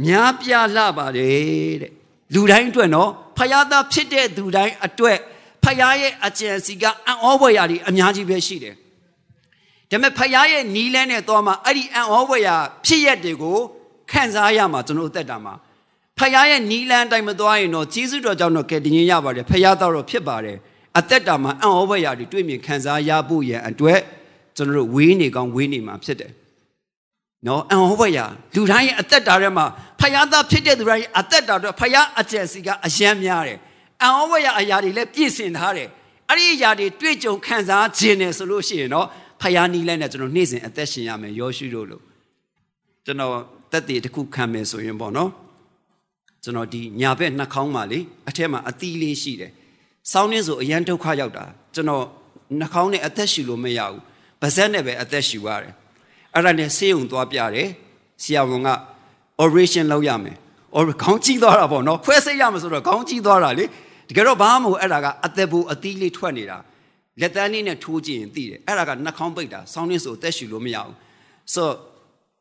[0.07, 1.92] များပြားလှပါတယ်တဲ့
[2.35, 5.19] လူတိုင်းအတွက်နော်ဖယားသားဖြစ်တဲ့သူတိုင်းအတွက်
[5.64, 8.75] ဖယားရဲ့အကြံစီကအံ့ဩဖွယ်ရာတွေအများကြီးပဲရှိတယ်
[9.90, 13.59] ဒါပေမဲ့ဖယားရဲ့နီးလန်းနဲ့တော့မှအဲ့ဒီအံ့ဩဖွယ်ရာဖြစ်ရက်တွေကို
[14.11, 15.54] ခံစားရမှာကျွန်တော်အသက်တာမှာ
[16.19, 20.57] ဖယားရဲ့နီးလန်းတိုင်းမသွားရင်တော့ကြီးစုတော်ကြောင့်တော့ကဲတင်ရင်ရပါတယ်ဖယားတော်တော့ဖြစ်ပါတယ်
[20.99, 24.00] အသက်တာမှာအံ့ဩဖွယ်ရာတွေတွေ့မြင်ခံစားရဖို့ရန်အတွက်
[24.57, 26.30] ကျွန်တော်တို့ဝေးနေကောင်းဝေးနေမှာဖြစ်တယ်
[27.47, 29.65] နော်အံ့ဩဖွယ်ရာလူတိုင်းရဲ့အသက်တာထဲမှာ
[30.01, 33.59] ဖယားသားဖြစ်တဲ့သူတိုင်းရဲ့အသက်တာတော့ဖယားအကျယ်စီကအယံများတယ်
[34.03, 35.89] အံ့ဩဖွယ်ရာအရာတွေလည်းပြည့်စင်ထားတယ်
[36.29, 39.07] အဲ့ဒီအရာတွေတွေ့ကြုံခံစားခြင်းနဲ့ဆိုလို့ရှိရင်တော့
[39.41, 42.03] ဖယားနီးလိုက်နဲ့ကျွန်တော်နေ့စဉ်အသက်ရှင်ရမယ်ယောရှုတို့လို့
[43.05, 43.33] ကျွန်တော်
[43.73, 45.31] တက်တည်တစ်ခုခံမယ်ဆိုရင်ပေါ့နော်
[46.45, 49.51] ကျွန်တော်ဒီညာဘက်နှာခေါင်းမှာလေအထက်မှာအသီးလေးရှိတယ်။
[50.13, 51.45] စောင်းနှင်းဆိုအရန်ဒုက္ခရောက်တာ
[51.75, 52.05] ကျွန်တော်
[52.61, 54.01] နှာခေါင်းနဲ့အသက်ရှူလို့မရဘူး။
[54.41, 55.73] ပါဇက်နဲ့ပဲအသက်ရှူရတယ်။
[56.35, 57.69] အဲ့ဒါနဲ့ဆေးရုံသွားပြတယ်။
[58.23, 58.69] ဆရာဝန်က
[59.43, 60.37] operation လုပ်ရမယ်။
[60.77, 63.65] or ခေါင်းကြီးသွားတာပေါ့နော်။ခွဲစိတ်ရမယ်ဆိုတော့ခေါင်းကြီးသွားတာလေ။
[64.09, 66.59] တကယ်တော့ဘာမှမဟုတ်အဲ့ဒါကအသက်ဘူးအသီးလေးထွက်နေတာ။
[67.21, 70.95] လက်တန်းလေးနဲ့ထိုးကြည့်ရင်သိတယ်။အဲ့ဒါကနှာခေါင်းပိတ်တာ။စောင်းနှင်းဆိုအသက်ရှူလို့မရဘူး။
[71.55, 71.63] so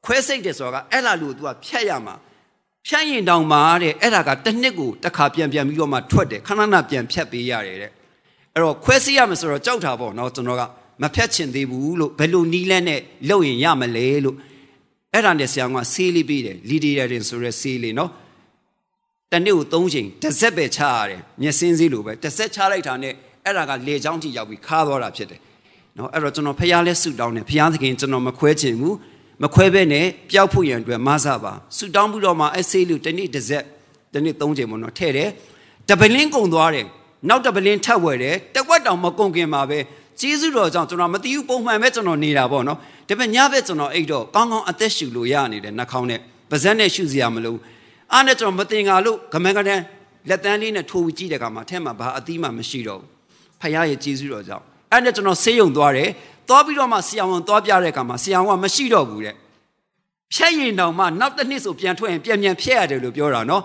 [0.05, 2.15] ခွဲစိတ်တယ်ဆိုတာကအဲ့လာလို့ तू ကဖြတ်ရမှာ
[2.87, 7.91] ဖြတ်ရင်တောင်မှတဲ့အဲ့ဒါကတစ်နှစ်ကိုတစ်ခါပြန်ပြန်ပြီးတော့မှထွက်တယ်ခဏခဏပြန်ဖြတ်ပေးရတယ်တဲ့
[8.53, 10.63] အဲ့တော့ခွဲစိတ်ရမယ်ဆိုတော့ကြောက်တာပေါ့နော်ကျွန်တော်က
[11.01, 14.35] မဖြတ်ချင်သေးဘူးလို့ဘယ်လိုနီးလန်းနဲ့လုပ်ရင်ရမလဲလို့
[15.13, 18.09] အဲ့ဒါနဲ့ဆရာကဆေးလေးပေးတယ်လီဒီယာတင်ဆိုရဲဆေးလေးနော်
[19.31, 23.13] တနေ့ကို၃ချိန်တစ်ဆက်ပဲချရတယ်မျက်စင်းစည်းလိုပဲတစ်ဆက်ချလိုက်တာနဲ့
[23.45, 25.39] အဲ့ဒါကလေချောင်းထိရောက်ပြီးခါသွားတာဖြစ်တယ်
[25.97, 28.95] နော်အဲ့တော့ကျွန်တော်ဖះလဲဆူတောင်းတယ်ဖះသခင်ကျွန်တော်မခွဲချင်ဘူး
[29.43, 33.63] မခွဲဘဲနဲ့ပျောက်ဖို့ရန်အတွက်မဆပါဆူတောင်းပြီးတော့မှအဆေးလူတစ်နေ့တစ်ဆက်
[34.13, 35.29] တစ်နေ့သုံးချိန်ပေါ့နော်ထည့်တယ်
[35.89, 36.85] တပလင်းကုံသွားတယ်
[37.29, 39.79] နောက်တပလင်းထပ်ဝယ်တယ်တကွက်တောင်မကုံခင်ပါပဲ
[40.21, 42.77] ကျေးဇူးတော်ကြောင့်ကျွန်တော်မသိဘူးပုံမှန်ပဲကျွန်တော်နေတာပေါ့နော်
[43.07, 47.55] ဒါပေမဲ့ညဘက်ကျွန်တော်အိတ်တော့ကောင်းကောင်းအသက်ရှူလို့ရနေတယ်နှာခေါင်းနဲ့ပါဇက်နဲ့ရှူစရာမလို
[48.13, 49.83] အားနဲ့ကျွန်တော်မတင်ငါလို့ဂမန်ကတန်း
[50.29, 53.09] လက်တန်းလေးနဲ့ထိုးပြီးကြည့်တဲ့အခါမှာထဲမှာဘာအသီးမှမရှိတော့ဘူး
[53.61, 56.09] ဖခင်ရဲ့ကျေးဇူးတော်ကြောင့်အဲ့နဲ့ကျွန်တော်ဆေးရုံသွားတယ်
[56.49, 59.35] သွားပြီးတော့မှဆရာဝန်သွားပြတဲ့အခါမှာဆရာဝန်ကမရှိတော့ဘူးတဲ့
[60.33, 63.63] ဖြတ်ရင်တောင်မှနောက်တစ်နှစ်ဆိုပြန်ထွက်ရင်ပြန်ပြန်ဖြတ်ရတယ်လို့ပြောတာနော်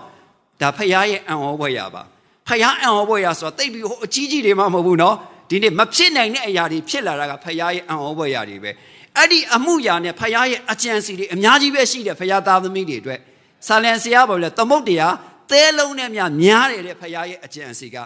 [0.61, 2.01] ဒါဖခင်ရဲ့အံ့ဩဖွယ်ရပါ
[2.47, 5.15] ဖခင်အံ့ဩဖွယ်ရဆိုတော့တိတ်ပြီးဟိုအကြီးကြီးတွေမှမဟုတ်ဘူးနော်
[5.49, 8.71] ဒီနေ့မဖြစ်နိုင်တဲ့အရာတွေဖြစ်လာတာကဖခင်ရဲ့အံ့ဩဖွယ်ရတွေပဲ
[9.17, 13.19] အဲ့ဒီအမှုရာနဲ့ဖခင်ရဲ့အကြံစီတွေအများကြီးပဲရှိတယ်ဖခင်သားသမီးတွေအတွက်
[13.67, 15.13] ဆာလန်ဆရာပေါ်လဲသမုတ်တရား
[15.49, 17.97] သဲလုံးနဲ့များများတယ်တဲ့ဖခင်ရဲ့အကြံစီက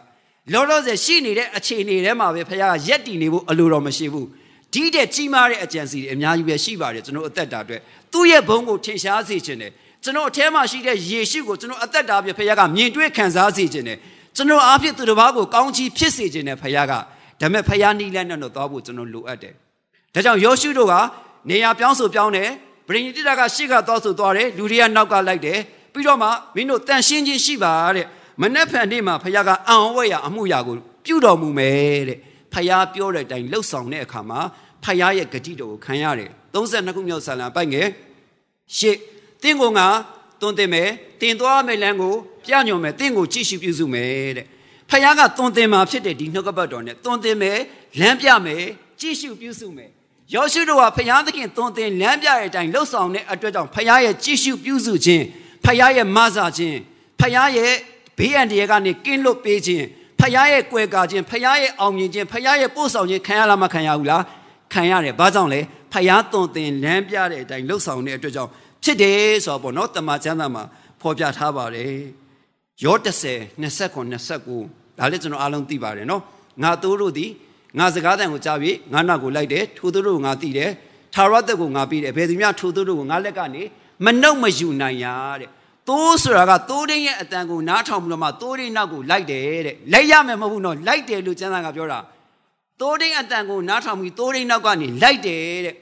[0.54, 4.28] လောလောဆယ်ရှိနေတဲ့အခြေအနေထဲမှာပဲဖခင်ကရက်တည်နေဖို့အလိုတော်မရှိဘူး
[4.73, 7.82] ဒီတဲ့ကြီးမားတဲ့အကြံစီတွေအများကြီးပဲရှိပါတယ်ကျွန်တော်အသက်တာအတွက်
[8.13, 9.71] သူ့ရဲ့ဘုံကိုထင်ရှားစေခြင်းတယ်
[10.04, 13.97] ကျွန်တော်အထဲမှာရှိတဲ့ယေရှုကိုကျွန်တော်အသက်တာပြဖခင်ကမြင်တွေ့ခံစားစေခြင်းတယ်
[14.36, 16.93] ကျွန်တော်အားဖြင့်သူတစ်ပါးကိုကောင်းချီးဖြစ်စေခြင်းတယ်ဖခင်က
[17.39, 19.54] ဒါမဲ့ဖခင်နီးလန်းနဲ့တော့သွားဖို့ကျွန်တော်လိုအပ်တယ်
[20.13, 20.93] ဒါကြောင့်ယောရှုတို့က
[21.49, 22.49] နေရာပြောင်းဆိုပြောင်းတယ်
[22.88, 25.60] ဗြိဉ္တိတကရှေ့ကသွားဆိုသွားတယ်လူတွေကနောက်ကလိုက်တယ်
[25.93, 28.06] ပြီးတော့မှမင်းတို့တန်ရှင်းချင်းရှိပါတဲ့
[28.41, 30.75] မနှက်ဖန်နေ့မှာဖခင်ကအံ့ဩဝဲရအမှုရာကို
[31.06, 32.19] ပြုတော်မူမယ်တဲ့
[32.54, 34.39] ဖခင်ပြောတဲ့အတိုင်းလှုပ်ဆောင်တဲ့အခါမှာ
[34.84, 37.88] ဖခင်ရဲ့ဂတိတော်ကိုခံရတယ်32ခုမြောက်ဆာလံပိုက်ငယ်
[38.78, 38.95] ရှေ့
[39.43, 39.88] တင်းကိုငါ
[40.41, 40.89] တွန်းတင်မယ်
[41.21, 44.47] တင်သွားမယ်လမ်းကိုပြညွန်မယ်တင်းကိုကြည့်ရှုပြုစုမယ်တဲ့
[44.89, 47.60] ဖခင်ကတွန်းတင်မှာဖြစ်တဲ့ဒီနှုတ်ကပတ်တော်နဲ့တွန်းတင်မယ်
[47.99, 48.63] လမ်းပြမယ်
[48.99, 49.89] ကြည့်ရှုပြုစုမယ်
[50.34, 55.23] ယောရှုတို့ကဖခင်သခင်တွန်းတင်လမ်းပြတဲ့အတိုင်းလှုပ်ဆောင်တဲ့အတွက်ကြောင့်ဖခင်ရဲ့ကြည့်ရှုပြုစုခြင်း
[55.65, 56.78] ဖခင်ရဲ့မဆာခြင်း
[57.19, 57.73] ဖခင်ရဲ့
[58.17, 59.86] ဘေးအန္တရာယ်ကနေကင်းလွတ်ပေးခြင်း
[60.19, 64.23] ဖခင်ရဲ့ကွယ်ကာခြင်းဖခင်ရဲ့အောင်မြင်ခြင်းဖခင်ရဲ့ပို့ဆောင်ခြင်းခံရလားမခံရဘူးလား
[64.73, 65.60] ခံရတယ်ဘာကြောင့်လဲ
[65.93, 68.52] ဖယားသွန်သင်လမ်းပြတဲ့အတိုင်းလှုပ်ဆောင်တဲ့အတွက်ကြောင့်
[68.84, 70.63] ဖြစ်တယ်ဆိုတော့ပေါ့နော်တမန်ကျမ်းစာမှာ
[71.02, 71.93] ဖော်ပြထားပါတယ်
[72.84, 76.22] ယော30 29 29 ဒါလည်းကျွန်တော်အားလုံးသိပါတယ်နော်
[76.64, 77.30] ငါတို့တို့သည်
[77.80, 80.70] ငါစကားတန်ကိုကြားပြီးငါနောက်ကိုလိုက်တယ်ထိုတို့တို့ငါသိတယ်
[81.14, 83.64] ထာဝရသက်ကိုငါပြီးတယ်ဘယ်သူများထိုတို့တို့ကိုငါလက်ကနေ
[84.06, 85.06] မနှုတ်မယူနိုင်ရ
[85.42, 85.50] တဲ့
[85.88, 92.00] တိုးဆိုတာကတိုးတင်းရဲ့အတန်ကိုနားထောင်ပြီးတော့မှတိုးတင်းနောက်ကိုလိုက်တယ်တဲ့လိုက်ရမယ်မဟုတ်ဘူးနော်လိုက်တယ်လို့ကျမ်းစာကပြောတာ
[92.82, 95.76] တိုးတင်းအတန်ကိုနားထောင်ပြီးတိုးတင်းနောက်ကနေလိုက်တယ်တဲ့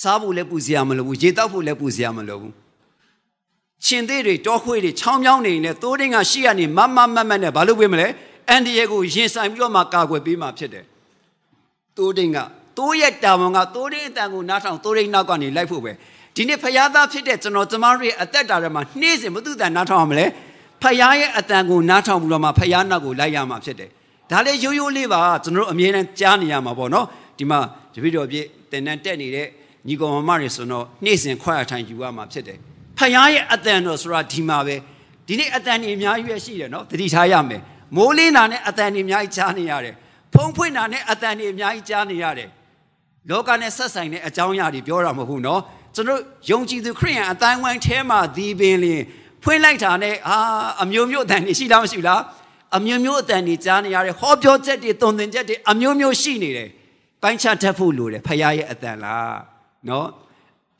[0.00, 2.52] စားဖို့လည်းပူစရာမလိုဘူးရေတောက်ဖို့လည်းပူစရာမလိုဘူး
[3.86, 8.06] ရှင်သေးတွေတောခွေးတွေချောင်းချောင်းနေနေတိုးတင်းကရှိရနေမမမမနဲ့ဘာလို့ပြေးမလဲ
[8.48, 10.84] အန်ဒီရဲ့ကိုရင်ဆိုင်ပြီးတော့မှကာကွယ်ပေးမှဖြစ်တယ်
[11.96, 12.38] တိုးတင်းက
[12.78, 15.92] သိုးရဲ့တာဝန်ကသိုးရင်းအတန်ကိုနားထောင်သိုးရင်းနောက်ကနေလိုက်ဖို့ပဲ
[16.34, 20.26] ဒီနေ့ဖယားသားဖြစ်တဲ့ကျွန်တော်ကျမတို့ရဲ့အသက်တာထဲမှာနှိမ့်စင်ဘုသူတန်နားထောင်ရမလဲ
[20.82, 23.90] ဖယားရဲ့အတန်ကိုနားထောင်ပြီးတော့မှဖယားနောက်ကိုလိုက်ရမှာဖြစ်တယ်
[24.30, 27.06] ဒါလည်းရိုးရိုးလေးပါကျွန်တော်တို့အမြဲတမ်းကြားနေရမှာပေါ့နော်
[27.38, 27.58] ဒီမှာ
[27.94, 29.46] တပည့်တော်ပြည့်တင်တန်းတက်နေတဲ့
[29.86, 32.58] ညီကောင်မမတွေဆိုတော့နှိမ့်စင်ခွာရထိုင်ယူရမှာဖြစ်တယ်
[33.00, 34.76] ဖယားရဲ့အတန်တော်ဆိုတာဒီမှာပဲ
[35.26, 37.60] ဒီနေ့အတန်ကြီးအများကြီးပဲရှိတယ်နော်သတိထားရမယ်
[37.96, 39.94] မိုးလင်းတာနဲ့အတန်ကြီးအများကြီးကြားနေရတယ်
[40.34, 42.48] ဖုံးဖွင့်တာနဲ့အတန်ကြီးအများကြီးကြားနေရတယ်
[43.30, 45.60] လောကနဲ့ဆက်ဆိုင်တဲ့အကြောင်းအရာတွေပြောတာမဟုတ်ဘူးနော်
[45.94, 49.00] ကျွန်တော်ယုံကြည်သူခရိယန်အတိုင်းဝိုင်းထဲမှာဒီပင်လင်
[49.42, 50.36] ဖွင့်လိုက်တာနဲ့အာ
[50.82, 52.20] အမျိုးမျိုးအတန်တွေရှိလားမရှိလား
[52.76, 56.68] အမျိုးမျိုးအတန်တွေကြားနေရတယ်ဟောပြောချက်တွေတုံသင်ချက်တွေအမျိုးမျိုးရှိနေတယ်
[57.22, 59.36] ပိုင်းခြားတတ်ဖို့လိုတယ်ဖခင်ရဲ့အတန်လား
[59.88, 60.06] နော်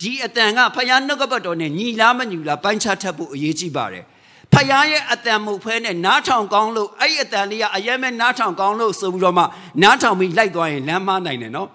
[0.00, 4.04] ဒီအတန်ကဖခင်နှုတ်ကပတ်တော်နဲ့ညီလားမညီလားပိုင်းခြားတတ်ဖို့အရေးကြီးပါတယ်
[4.52, 9.44] ဖခင်ရဲ့အတန်မဟုတ်ဖဲနဲ့နားထောင်ကောင်းလို့အဲ့ဒီအတန်လေးကအရင်မဲ့နားထောင်ကောင်းလို့ဆိုပြီးတော့မှ
[9.82, 11.68] နားထောင်ပြီးလိုက်သွားရင်လမ်းမနိုင်တယ်နော်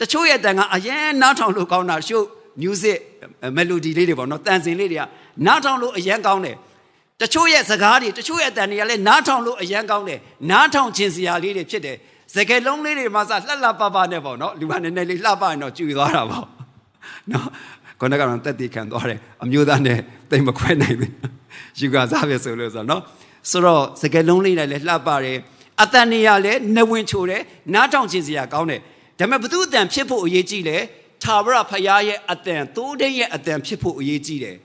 [0.00, 2.24] တချို့ရဲ့အတန်ကအရင်နားထောင်လို့ကောင်းတာတချို့
[2.62, 2.98] music
[3.56, 5.04] melody လေးတွေပေါ့နော်တန်စင်လေးတွေက
[5.46, 6.56] နားထောင်လို့အရင်ကောင်းတယ်
[7.20, 10.18] တချို့ရဲ့စကားတွေတချို့ရဲ့အတန်တွေကလည်းနားထောင်လို့အရင်ကောင်းတယ်
[10.50, 11.96] နားထောင်ခြင်းစရာလေးတွေဖြစ်တယ်
[12.34, 16.44] စကယ်လုံးလေးတွေမှာစလှလှပပနဲ့ပေါ့နော်လူကနည်းနည်းလေးလှပရင်တော့ကျူသွားတာပေါ့
[17.32, 17.46] နော်
[18.00, 19.98] ခေါင်းကတော့တက်တည်ခံသွားတယ်အမျိုးသားနဲ့
[20.30, 21.12] တိတ်မခွဲနိုင်ဘူး
[21.80, 23.02] ယူကစားပဲဆိုလို့ဆိုတော့နော်
[23.50, 25.38] ဆိုတော့စကယ်လုံးလေးတွေလည်းလှပတယ်
[25.82, 27.42] အတန်နေရလည်းနှဝင်ချိုတယ်
[27.74, 28.80] နားထောင်ခြင်းစရာကောင်းတယ်
[29.18, 30.76] ဒါပေမဲ့ဘသူအတန်ဖြစ်ဖို့အရေးကြီးလဲ
[31.22, 34.56] ထာဝရဖရားရဲ့အတန်သိုးတဲ့ရဲ့အတန်ဖြစ်ဖို့အရေးကြီးတယ်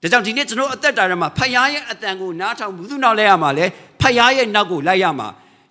[0.00, 3.66] ဒါကြောင့်ဒီနေ့ကျွန်တော်အသက်တာထဲမှာဖရားရဲ့အတန်ကိုနားထောင်ဘူးသူနောက်လဲရမှာလဲ
[4.00, 5.28] ဖရားရဲ့နောက်ကိုလိုက်ရမှာ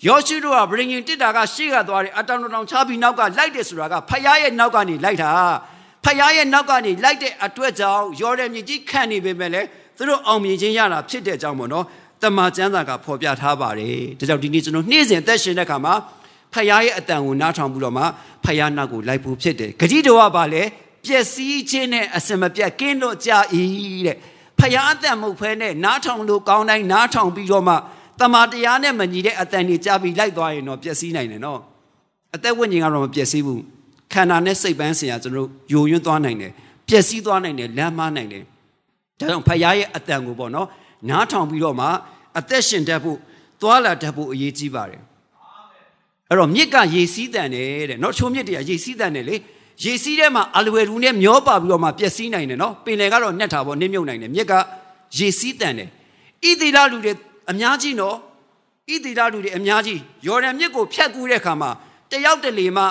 [0.08, 5.32] ယောရှုတို့ကဗြိဉ္ဉ်တစ်တာကရှေ့ကသွားတယ်အတောင်တောင်ချပြီးနောက်ကလိုက်တယ်ဆိုတာကဖရားရဲ့နောက်ကနေလိုက်တာ
[6.04, 11.86] ဖရားရဲ့နောက်ကနေလိုက်တဲ့အတွက်ကြောင့်ယော်ဒန်မြစ်ကြီးခံနေပေမဲ့လည်းသူတို့အောင်မြင်ခြင်းရတာဖြစ်တဲ့ကြောင့်ပေါ့နော်
[12.22, 15.94] တမန်ကျမ်းစာကဖော်ပြထားပါတယ်ဒါကြောင့်ဒီနေ့ကျွန်တော်နေ့စဉ်သက်ရှင်တဲ့အခါမှာ
[16.54, 18.04] ဖခင်ရဲ့အတန်ကိုနားထောင်ပြီးတော့မှ
[18.46, 20.64] ဖခင်နောက်ကိုလိုက်ဖို့ဖြစ်တယ်ဂတိတော်ကပါလေ
[21.06, 23.32] ပျက်စီးခြင်းနဲ့အစင်မပြတ်ကင်းတော့ကြ၏
[24.06, 24.18] တဲ့
[24.60, 27.76] ဖခင်အတန်မဟုတ်ဖဲနဲ့နားထောင်လို့ကောင်းတိုင်းနားထောင်ပြီးတော့မှ
[28.20, 31.60] တမန်တရားနဲ့မညီတဲ့အတန်တွေကြားပြီးလိုက်သွားရင်တော့ပျက်စီးနိုင်တယ်နော်
[32.36, 33.62] အသက်ဝိညာဉ်ကတော့မပျက်စီးဘူး
[34.14, 36.52] ခန္ဓာနဲ့စိတ်ပန်းစင်ရကျွန်တော်ယိုယွင်းသွားနိုင်တယ်
[36.88, 38.44] ပျက်စီးသွားနိုင်တယ်လမ်းမနိုင်တယ်
[39.20, 40.68] ဒါကြောင့်ဖခင်ရဲ့အတန်ကိုပေါ့နော်
[41.10, 41.88] နားထောင်ပြီးတော့မှ
[42.40, 43.18] အသက်ရှင်တတ်ဖို့
[43.62, 45.02] သွားလာတတ်ဖို့အရေးကြီးပါတယ်
[46.30, 49.36] အဲ့တော့မြစ်ကရေစီးတန်တယ်တဲ့နော်ချိုးမြစ်တွေကရေစီးတန်တယ်လေ
[49.84, 54.54] ရေစီးထဲမှာအလွယ်တူနဲ့မျောပါပြီးတော့မှပျက်စီးနိုင်တယ်နော်ပင်လယ်ကတော့နှက်တာပေါ့နစ်မြုပ်နိုင်တယ်မြစ်က
[55.18, 55.90] ရေစီးတန်တယ်
[56.44, 57.14] ဣသီလလူတွေ
[57.52, 58.16] အများကြီးနော်
[58.92, 61.70] ဣသီလလူတွေအများကြီးယော်ဒန်မြစ်ကိုဖြတ်ကူးတဲ့အခါမှာ
[62.12, 62.84] တယောက်တလေမှ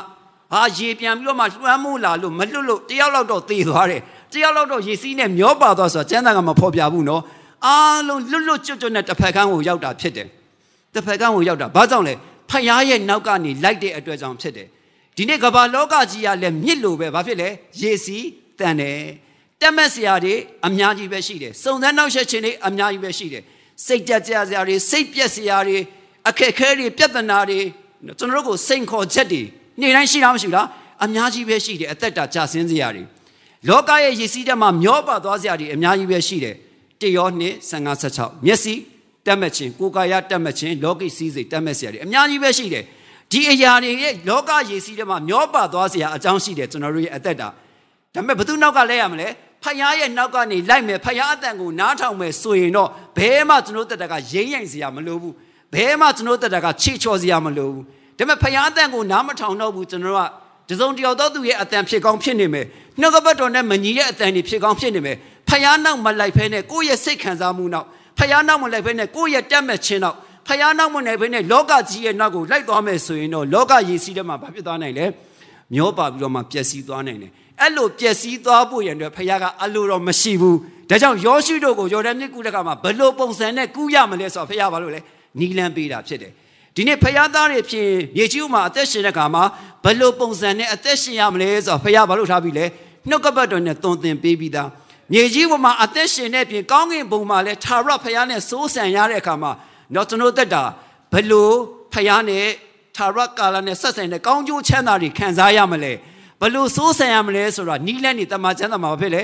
[0.53, 4.01] ဟာရေပြန်ပြီးတော့မှလွှမ်းမိုးလာလို့မလွတ်လို့တယောက်လောက်တော့သေသွားတယ်
[4.33, 7.23] တယောက်လောက်တော့ရေစီးနဲ့မျောပါသွားဆိုတော့ကျမ်းစာကမဖော်ပြဘူးနော်
[7.67, 10.29] အားလုံးလွတ်လွတ်ကျွတ်ကျွတ်နဲ့တစ်ဖက်ကန်းကိုရောက်တာဖြစ်တယ်
[10.95, 12.15] တစ်ဖက်ကန်းကိုရောက်တာဘာကြောင့်လဲ
[12.51, 14.67] ဖယားရဲ့နောက်ကနေလိုက်တဲ့အတွက်ကြောင့်ဖြစ်တယ်
[15.17, 17.49] ဒီနေ့ကမ္ဘာလောကကြီးကလည်းမြစ်လိုပဲဘာဖြစ်လဲ
[17.83, 18.27] ရေစီး
[18.59, 18.99] တန်တယ်
[19.61, 20.35] တက်မက်စရာတွေ
[20.67, 23.43] အများကြီးပဲရှိတယ်စုံစမ်းနောက်ဆက်ခြင်းတွေအများကြီးပဲရှိတယ်
[23.87, 25.79] စိတ်တက်ကြစရာတွေစိတ်ပြက်စရာတွေ
[26.29, 27.61] အခက်ခဲတွေပြဿနာတွေ
[28.19, 29.43] ကျွန်တော်တို့ကိုစိန်ခေါ်ချက်တွေ
[29.81, 30.67] နေ့တိုင်းရှိလားမရှိလား
[31.05, 33.05] အများကြီးပဲရှိတယ်အသက်တာကြာဆင်းစရာတွေ
[33.69, 36.55] လောကရဲ့ရည်စည်းတဲ့မှာမျောပါသွားစရာတွေအများကြီးပဲရှိတယ်
[37.01, 38.75] တရောနှစ်55 16မျက်စိ
[39.27, 42.85] တက်မဲ့ခြင်းကိုယ်ကာယတက်မဲ့ခြင်းလောကိစည်းစိတ်တက်မဲ့စရာတွေအများကြီးပဲရှိတယ်
[43.33, 47.51] ဒီအရာတွေရဲ့လောကရည်စည်းတဲ့မှာမျောပါသွားစရာအကြောင်းရှိတယ်ကျွန်တော်တို့ရဲ့အသက်တာဒါ
[48.15, 49.29] ပေမဲ့ဘသူနောက်ကလဲရမလဲ
[49.65, 55.35] ဖယားရဲ့နောက်ကနေလိုက်မယ်ဖယားအတန်ကိုနားထောင်မယ်ဆိုရင်တော့ဘဲမှကျွန်တော်တက်တာကရိမ့်ရိုင်စရာမလိုဘူး
[55.75, 57.85] ဘဲမှကျွန်တော်တက်တာကချေချော်စရာမလိုဘူး
[58.19, 60.21] ဒါပေမဲ့ဖယားအတန်ကိုနားမထောင်တော့ဘူးကျွန်တော်က
[60.69, 62.67] တစုံတယောက်တော့သူရဲ့အတန်ဖြစ်ကောင်းဖြစ်နေမယ်
[63.01, 65.17] နှုတ်ကပတ်တော်နဲ့မညီတဲ့အတန်တွေဖြစ်ကောင်းဖြစ်နေမယ်
[65.49, 67.87] ဖယားနောက်မလိုက်ဖဲနဲ့ကိုယ့်ရဲ့စိတ်ခံစားမှုနောက်
[68.19, 70.17] ဖယားနောက်မလိုက်ဖဲနဲ့ကိုယ့်ရဲ့တက်မဲ့ခြင်းနောက်
[70.49, 75.07] ဖယားနောက်မလိုက်ဖဲနဲ့လောကကြီးရဲ့နောက်ကိုလိုက်သွားမယ်ဆိုရင်တော့လောကရည်စည်းတဲ့မှာဘာဖြစ်သွားနိုင်လဲ
[75.75, 77.31] မျောပါပြီးတော့မှပျက်စီးသွားနိုင်တယ်
[77.63, 80.59] အဲ့လိုပျက်စီးသွားဖို့ရန်အတွက်ဖခင်ကအလိုတော်မရှိဘူး
[80.91, 85.01] ဒါကြောင့်ယောရှုတို့ကိုယော်ဒန်မြစ်ကူးတဲ့ခါမှာဘလို့ပုံစံနဲ့ကူးရမလဲဆိုတော့ဖခင်ဘာလို့လဲ
[85.41, 86.33] နီလန်းပေးတာဖြစ်တယ်
[86.79, 89.45] ဒီနေ့ဖခင်သားတွေဖြစ်မြေကြီးဥမှာအသက်ရှင်တဲ့ခါမှာ
[89.85, 92.65] ဘလို့ပုံစံနဲ့အသက်ရှင်ရမလဲဆိုတော့ဖခင်ဘာလို့ထားပြီလဲ
[93.09, 94.69] နှုတ်ကပတ်တော်နဲ့တုံသင်ပေးပြီးသား
[95.13, 99.53] မြေကြီးပေါ်မှာအသက်ရှင်တဲ့ပြင်ကောင်းကင်ဘုံမှာလဲသာရဖခင်နဲ့စိုးစံရတဲ့အခါမှာ
[99.95, 100.63] တော့ကျွန်တော်တက်တာ
[101.13, 101.55] ဘလို့
[101.93, 102.47] ဖခင်နဲ့
[102.97, 105.93] သာရကာလနဲ့ဆက်ဆိုင်တဲ့ကောင်းကျိုးချမ်းသာတွေခံစားရမလဲ
[106.41, 109.23] ဘလို့စိုးဆန်ရမလဲဆိုတော့နီးလန်းနေတမန်ကျမ်းစာမှာဘာဖြစ်လဲ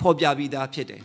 [0.00, 1.02] ဖော်ပြပြီးသားဖြစ်တယ်ဒ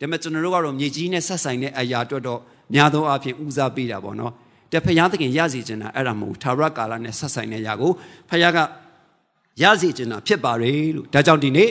[0.00, 2.40] ပေမဲ့ကျွန်တော်တို့ကတော့မြေကြီးနဲ့ဆက်ဆိုင်တဲ့အရာအတွက်တော့
[2.74, 4.32] များသောအားဖြင့်ဦးစားပေးတာပေါ့နော်
[4.72, 7.92] တဖယားသခင်ရစီချင်တာအဲ့ဒါမဟုတ်သာရကာလနဲ့ဆက်ဆိုင်တဲ့အရာကို
[8.30, 8.58] ဖယားက
[9.62, 11.68] ရစီချင်တာဖြစ်ပါလေလို့ဒါကြောင့်ဒီနေ့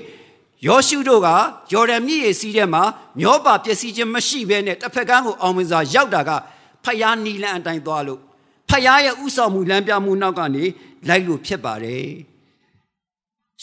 [0.68, 1.30] ယောရှုတို့က
[1.74, 2.84] ယော်ဒန်မြစ်ရေစီးထဲမှာ
[3.20, 6.32] မျောပါပျက်စီးခြင်းမရှိဘဲနဲ့တစ်ဖက်ကန်းကိုအောင်မြင်စွာရောက်တာက
[6.86, 8.20] ဖယားနီလန်အတိုင်းသွားလို့
[8.70, 10.64] ဖယားရဲ့ဥဆောင်မှုလမ်းပြမှုနောက်ကနေ
[11.08, 12.06] လိုက်လို့ဖြစ်ပါတယ်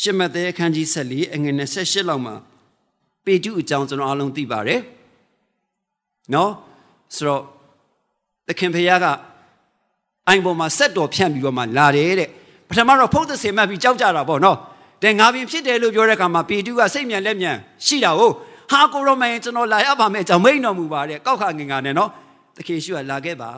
[0.00, 2.34] ရှမသက်အခန်းကြီး14အငယ်28လောက်မှာ
[3.24, 4.80] ပေတုအကြောင်းကျွန်တော်အားလုံးသိပါတယ်
[6.34, 6.52] နော်
[7.14, 7.42] ဆိုတော့
[8.46, 9.06] သခင်ဖခင်က
[10.28, 12.28] အိုင်ပေါ်မှာဆက်တော်ဖြန့်ပြီးတော့မှလာတယ်တဲ့
[12.68, 14.56] ပထမတော့ဖုတ်သစေမှတ်ပြီးကြောက်ကြတာပေါ့နော်
[15.04, 17.56] တဲ့ငါပင်ဖြစ်တယ်လို့ပြောတဲ့အခါမှာပေတုကစိတ်မြန်လက်မြန်
[17.86, 18.34] ရှိတာဟုတ်
[18.70, 22.10] ဟာကိုရောမင်းကျွန်တော်လာရပါမယ်ကြောင့်မိန်တော်မူပါတဲ့ကောက်ခငင်ငါနဲ့နော်
[22.56, 23.50] သခင်ရှုကလာခဲ့ပါ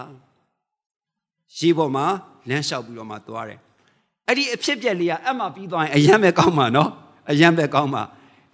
[1.59, 2.07] ရေပေါ်မှာ
[2.49, 3.59] လမ်းလျှောက်ပြီးတော့မှသွားတယ်
[4.27, 6.91] အဲ့ဒီအဖြစ်ပြက်လေးကအမှပြီးသွားရင်အယမ်းပဲကောင်းမှာနော်
[7.31, 8.03] အယမ်းပဲကောင်းမှာ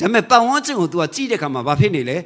[0.01, 2.17] ဒါပေမဲ့ပတ်ဝန်းကျင်ကို तू ကကြည့်တဲ့အခါမှာဘာဖြစ်နေလဲ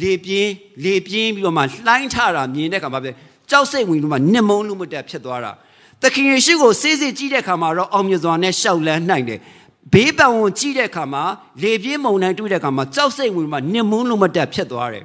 [0.00, 0.50] လေပြင်း
[0.84, 3.10] လေပြင်းပြီးတော့မှလှိုင်းထတာမြင်တဲ့အခါမှာပဲ
[3.50, 5.52] ကြောက်စိတ်ဝင်လို့မှနစ်မုံလို့မတက်ဖြစ်သွားတာ
[6.02, 9.40] သခင်ယေရှုကိုစေးစေးကြည့်တဲ့အခါမှာတော့အောင်မြင်စွာနဲ့ရှောက်လန်းနိုင်တယ်
[9.92, 11.22] ဘေးပတ်ဝန်းကြည့်တဲ့အခါမှာ
[11.62, 15.04] လေပြင်းမုန်တိုင်းတွေ့တဲ့အခါမှာကြောက်စိတ်ဝင်မှနစ်မုံလို့မတက်ဖြစ်သွားတယ်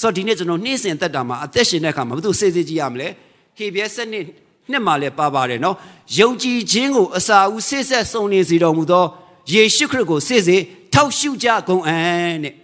[0.00, 3.08] ဆိုတော့ဒီနေ့ကျွန်တော်နှင်းစင်သက်တာမှာအသက်ရှင်တဲ့အခါမှာဘယ်သူစေးစေးကြည့်ရမလဲ
[3.56, 4.24] ဟေဘရဲစနစ်
[4.70, 5.76] နှစ်မှာလည်းပါပါတယ်နော်
[6.18, 9.04] ယုံကြည်ခြင်းကိုအစာဦးစစ်ဆက်စုံနေစီတော်မူသော
[9.52, 10.56] ယေရှုခရစ်ကိုစစ်စေ
[10.94, 12.54] ထောက်ရှုကြကုန်အံ့တဲ့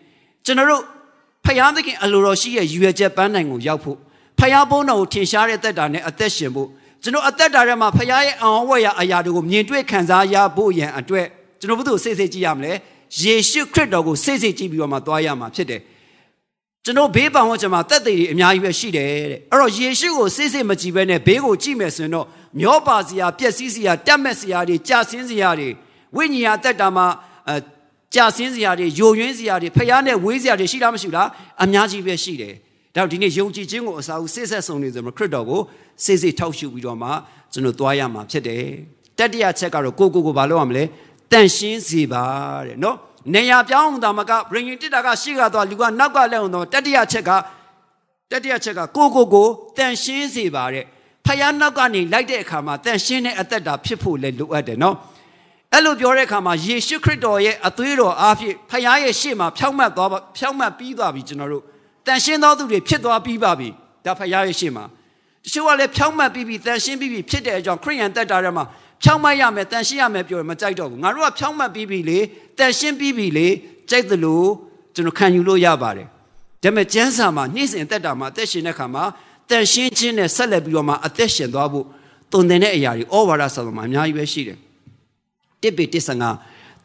[0.44, 0.82] ကျွန်တော်တို့
[1.44, 3.98] ဖယားသခင်အလိုတော်ရှိရဲ့ရွယ်ချက်ပန်းနိုင်ကိုရောက်ဖို့
[4.38, 6.68] ဖယားဘုန်းတော်ကိုထင်ရှားတဲ့သက်တာနဲ့အသက်ရှင်ဖို့
[7.02, 11.26] ကျွန်တော်အသက်တာထဲမှာဖယားရဲ့အောင်ဝဲရအရာတွေကိုမြင်တွေ့ခံစားရဖို့ရန်အတွက်
[11.60, 12.72] ကျွန်တော်ဘုသူ့စိတ်စိတ်ကြည့်ရမလဲ
[13.22, 15.80] ယေရှုခရစ်တော်ကိုစိတ်စိတ်ကြည့်ပြီးတော့မှသွားရမှာဖြစ်တယ်
[16.84, 22.26] ကျွန်တော်ဘေးပန်ဝန်းကျင်မှာတက်သေးတွေအများကြီးပဲရှိတယ်တဲ့အဲ့တော့ယေရှုကိုစိတ်စိတ်မကြည့်ဘဲနဲ့ဘေးကိုကြည့်မယ်ဆိုရင်တော့
[22.60, 25.68] မျောပါစရာပျက်စီးစရာတတ်မဲ့စရာတွေကြာဆင်းစရာတွေ
[26.16, 27.06] ဝိညာဉ်တက်တာမှာ
[27.48, 27.56] အဲ
[28.14, 31.28] ကြာဆင်းစရာတွေယိုယွင်းစရာတွေဖျားနဲ့ဝေးစရာတွေရှိလားမရှိလား
[31.62, 32.54] အများကြီးပဲရှိတယ်
[32.94, 35.60] ဒါတော့ဒီနေ့ယုံကြည်ခြင်းကိုအစာဦးစိတ်ဆက်ဆုံးနေဆိုမှခရစ်တော်ကို
[36.04, 37.08] စိတ်စိတ်ထောက်ရှုပြီးတော့မှ
[37.52, 38.64] ကျွန်တော်သွားရမှာဖြစ်တယ်
[39.18, 40.84] တတိယချက်ကတော့ကိုကိုကိုဘာလုပ်ရမလဲ
[41.32, 42.24] တန်ရှင်းစေပါ
[42.66, 42.96] တဲ့နော်
[43.34, 47.30] နေရပြောင်းတာမကဘရင်တစ်တာကရှေ့ကသွားလူကနောက်ကလဲအောင်တော့တတိယချက်က
[48.30, 50.84] တတိယချက်ကကိုကိုကိုတန်ရှင်းစေပါတဲ့
[51.26, 54.96] ဖယားနောက်ကနေလိုက်တဲ့အခါမှာတန်ရှင်းတဲ့အသက်တာဖြစ်ဖို့လည်းလိုအပ်တယ်နော်
[55.72, 61.64] အဲ့လိုပြောတဲ့အခါမှာယေရှုခရစ်တော်ရဲ့အသွေးတော်အားဖြင့်ဖယားရဲ့ရှေ့မှာဖြောင့်မတ်သွားဖြောင့်မတ်ပြီးသွားပြီကျွန်တော်တို့
[62.06, 63.68] တန်ရှင်းသောသူတွေဖြစ်သွားပြီးပါပြီ
[64.04, 64.84] ဒါဖယားရဲ့ရှေ့မှာ
[65.44, 68.64] တချို့ကလည်းဖြောင့်မတ်ပြီးပြီတန်ရှင်းပြီးပြီဖြစ်တဲ့အကြောင်းခရိယန်တက်တာထဲမှာ
[69.02, 72.18] ဖြောင့်မတ်ရမယ်တန်ရှင်းရမယ်ပြောရင်မကြိုက်တော့ဘူးငါတို့ကဖြောင့်မတ်ပြီးပြီလေ
[72.58, 73.48] တန်ရှင်းပြီးပြီလေ
[73.90, 74.42] ကြိုက်သလို
[74.94, 76.06] ကျွန်တော်ခံယူလို့ရပါတယ်
[76.62, 79.04] ဒါပေမဲ့ကျမ်းစာမှာနေ့စဉ်တက်တာမှာအသက်ရှင်တဲ့ခါမှာ
[79.50, 81.84] တန်ရှင်းခြင်းနဲ့ဆက်လက်ပြီးတော့မှအသက်ရှင်သွားဖို့
[82.32, 84.58] တုံတင်တဲ့အရာတွေဩဝါဒဆောင်မှာအများကြီးပဲရှိတယ်
[85.62, 86.24] တစ်ပေတစ်ဆန်က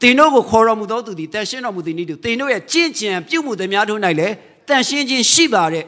[0.01, 4.33] သင်တို့ကိုခေါ်တော်မူသောသူသည်တန်ရှင်းတော်မူသည်နည်းတူသင်တို့ရဲ့ကြင့်ကြံပြုမှုသည်များတို့၌လည်း
[4.69, 5.85] တန်ရှင်းခြင်းရှိပါတဲ့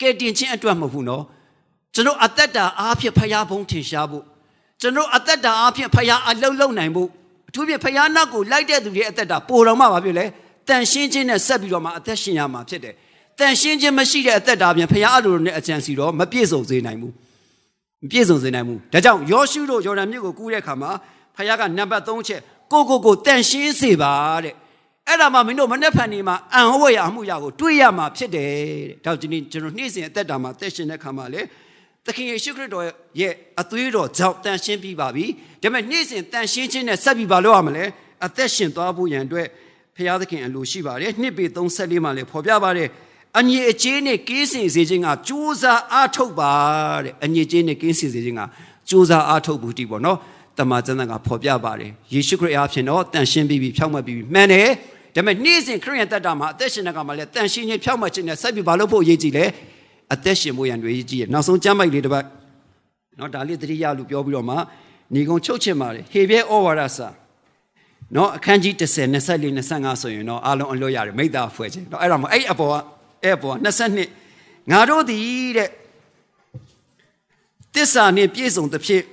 [0.00, 1.24] ကဲတင်ခြင်းအတွက်မဟုတ်ဘူးနော်
[1.94, 4.24] ကျွန်တော်အသက်တာအားဖြင့်ဖျားဘုံထင်ရှားဖို့
[4.80, 7.08] ကျွန်တော်အသက်တာအားဖြင့်ဖျားအလုံးလုံးနိုင်ဖို့
[7.48, 10.24] အထူးဖြင့်ဖျားနောက်ကိုလိုက်တဲ့သူတွေအသက်တာပိုတော်မှပါဖြစ်လေ
[10.68, 12.94] တန်ရှင်းခြင်းနဲ့ဆက်ပြီးတော့မှအသက်ရှင်ရမှာဖြစ်တယ်
[13.38, 17.12] တန်ရှင်းခြင်းမရှိတဲ့အသက်တာပြင်ဖျားအလိုနဲ့အကြံစီတော့မပြည့်စုံစေနိုင်ဘူး
[18.02, 20.90] မပြည့်စုံစေနိုင်ဘူးဒါကြောင့်ယောရှုတို့ယော်ဒန်မြစ်ကိုကူးတဲ့အခါမှာ
[21.36, 22.40] ဖျားကနံပါတ်3ချက်
[22.72, 24.12] ကိုကိုကိုတန်ရှင်းစေပါ
[24.44, 24.54] တဲ့
[25.08, 28.50] အဲ့ဒါမှမင်းတို့မနှက်ဖန်နေမှာအံဟောရအမှုရကိုတွေးရမှာဖြစ်တယ်
[28.90, 31.40] တဲ့ဒါကြောင့်ဒီနေ့ကျွန်တော်နေ့စဉ်အသက်တာမှာသက်ရှင်တဲ့ခါမှာလေ
[32.04, 32.84] သခင်ယေရှုခရစ်တော်
[33.20, 35.24] ရဲ့အသွေးတော်ကြောင့်တန်ရှင်းပြီးပါပြီ
[35.62, 37.84] ဒါပေမဲ့နေ့စဉ်တန်ရှင်းခြင်းနဲ့ဆက်ပြီးပါလို့ရမလဲ
[38.26, 39.46] အသက်ရှင်သွားဖို့ရန်အတွက်
[39.96, 42.88] ဖျားသခင်အလိုရှိပါတယ်နှစ်ပေ34မှာလည်းဖော်ပြပါတယ်
[43.38, 46.52] အညီအကျေးနဲ့ကင်းစင်စေခြင်းကကြိုးစားအားထုတ်ပါ
[47.04, 48.42] တဲ့အညီအကျေးနဲ့ကင်းစင်စေခြင်းက
[48.88, 50.18] ကြိုးစားအားထုတ်ဖို့တည်ပေါ့နော်
[50.58, 54.68] တမန်ကျမ်းစာကဖော်ပြပါတယ်ယေရှုခရစ်အားဖြင့်တော့တန်ရှင်းပြီးပြီဖြောင့်မတ်ပြီးပြီမှန်တယ်
[55.18, 59.44] ဒါပေမဲ့နေ့စဉ်ခရစ်ယာန်တက်တာမှာအသက်ရှင်တဲ့ကမှာလည်းတန်ရှင်းခြင်းဖြောင့်မတ်ခြင်းနဲ့ဆက်ပြီးဘာလို့ဖို့အရေးကြီးလဲ
[60.14, 62.24] အသက်ရှင်ဖို့ရန်တွေအရေးကြီးရနောက်ဆုံးကျမ်းပိုက်လေးတစ်ပတ်
[63.18, 64.56] နော်ဒါလေးသတိရလို့ပြောပြီးတော့မှ
[65.14, 67.08] ညီကုံချုပ်ချင်ပါတယ်ဟေဘဲဩဝါဒစာ
[68.16, 72.74] နော်အခန်းကြီး30 24 25ဆိုရင်တော့အားလုံးအလွတ်ရတယ်မိတ္တာဖွဲ့ခြင်းနော်အဲ့ဒါမှအဲ့အပေါ်က
[73.24, 73.56] အဲ့အပေါ်က
[74.14, 75.68] 22ငါတို့သည်တဲ့
[77.74, 79.04] တစ္ဆာနှင့်ပြည့်စုံသဖြင့်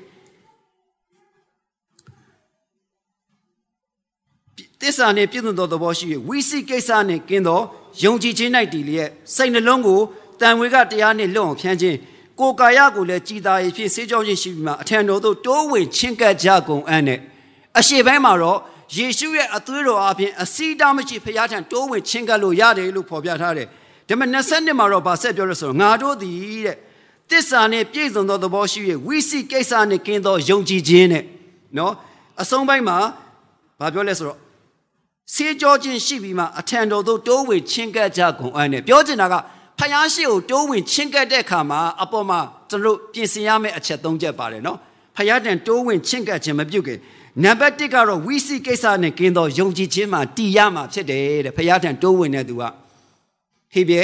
[4.85, 7.59] တစ္ဆာနှင့်ပြည့်စုံသောသဘောရှိ၍ဝိစီကိစ္စနှင့်ကင်းသော
[8.03, 9.99] ယုံကြည်ခြင်း၌တည်လျက်စိတ်နှလုံးကို
[10.41, 11.97] တန်ဝေကတရားနှင့်လွတ်အောင်ဖြန်းခြင်း
[12.39, 17.19] ကိုယ်ကာယကိုလည်းကြည်သာရဖြစ်စေကြောခြင်းရှိပြီးမှအထံတော်သို့တိုးဝင်ချင်းကပ်ကြကုန်အံ့နဲ့
[17.79, 18.59] အရှိပိုင်းမှာတော့
[18.95, 23.67] ယေရှုရဲ့အသွေးတော်အပြင်အစီးတားမရှိဖခင်ထံတိုးဝင်ချင်းကပ်လို့ရတယ်လို့ဖော်ပြထားတယ်။
[24.07, 26.77] ဒါပေမဲ့20နှစ်မှာတော့ဗာဆက်ပြောလို့ဆိုတော့ငါတို့သည်တဲ့
[27.31, 31.23] တစ္ဆာနဲ့ပြည့်စုံသောသဘောရှိ၍ဝိစီကိစ္စနဲ့ကင်းသောယုံကြည်ခြင်းနဲ့
[31.77, 31.93] နော်
[32.41, 32.97] အဆုံးပိုင်းမှာ
[33.79, 34.44] ဗာပြောလဲဆိုတော့
[35.33, 39.35] စေကြောခြင်းရှိပြီးမှအထံတော်သို့တိုးဝင်ချင်းကပ်ကြကုန်အံ့နဲ့ပြောချင်တာက
[39.79, 44.77] ဖယားရှိကိုတိုးဝင်ချင်းကပ်တဲ့အခါမှာအပေါ်မှာကျွန်တော်တို့ပြင်ဆင်ရမယ့်အချက်၃ချက်ပါတယ်နော်
[45.15, 46.99] ဖယားတန်တိုးဝင်ချင်းကပ်ခြင်းမပြုတ်ခင်
[47.43, 52.63] နံပါတ်1ကတော့ဝီစီကိစ္စနဲ့ကင်းသောယုံကြည်ခြင်းမှာတည်ရမှာဖြစ်တယ်တဲ့ဖယားတန်တိုးဝင်တဲ့သူက
[53.73, 54.01] ဟေဘဲ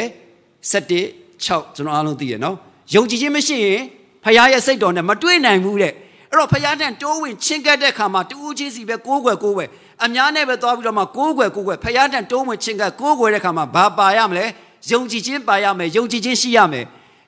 [0.72, 2.56] 7 6ကျွန်တော်အားလုံးသိရနော်
[2.96, 3.82] ယုံကြည်ခြင်းမရှိရင်
[4.24, 5.94] ဖယားရဲ့စိတ်တော်နဲ့မတွေ့နိုင်ဘူးတဲ့
[6.32, 9.70] အဲ့တော့ဖယားတန်တိုးဝင်ချင်းကပ်တဲ့ခါမှာတူးချင်းစီပဲကိုးကွယ်ကိုးကွယ်
[10.04, 14.46] အများနဲ့ပဲသွားပြီးတော့မှကိုးကွယ်ကိုးကွယ်ဖယားတန်တိုးဝင်ချင်းကပ်ကိုးကွယ်တဲ့ခါမှာဘာပါရမလဲ
[14.92, 16.86] ယုံကြည်ခြင်းပါရမယ်ယုံကြည်ခြင်းရှိရမယ်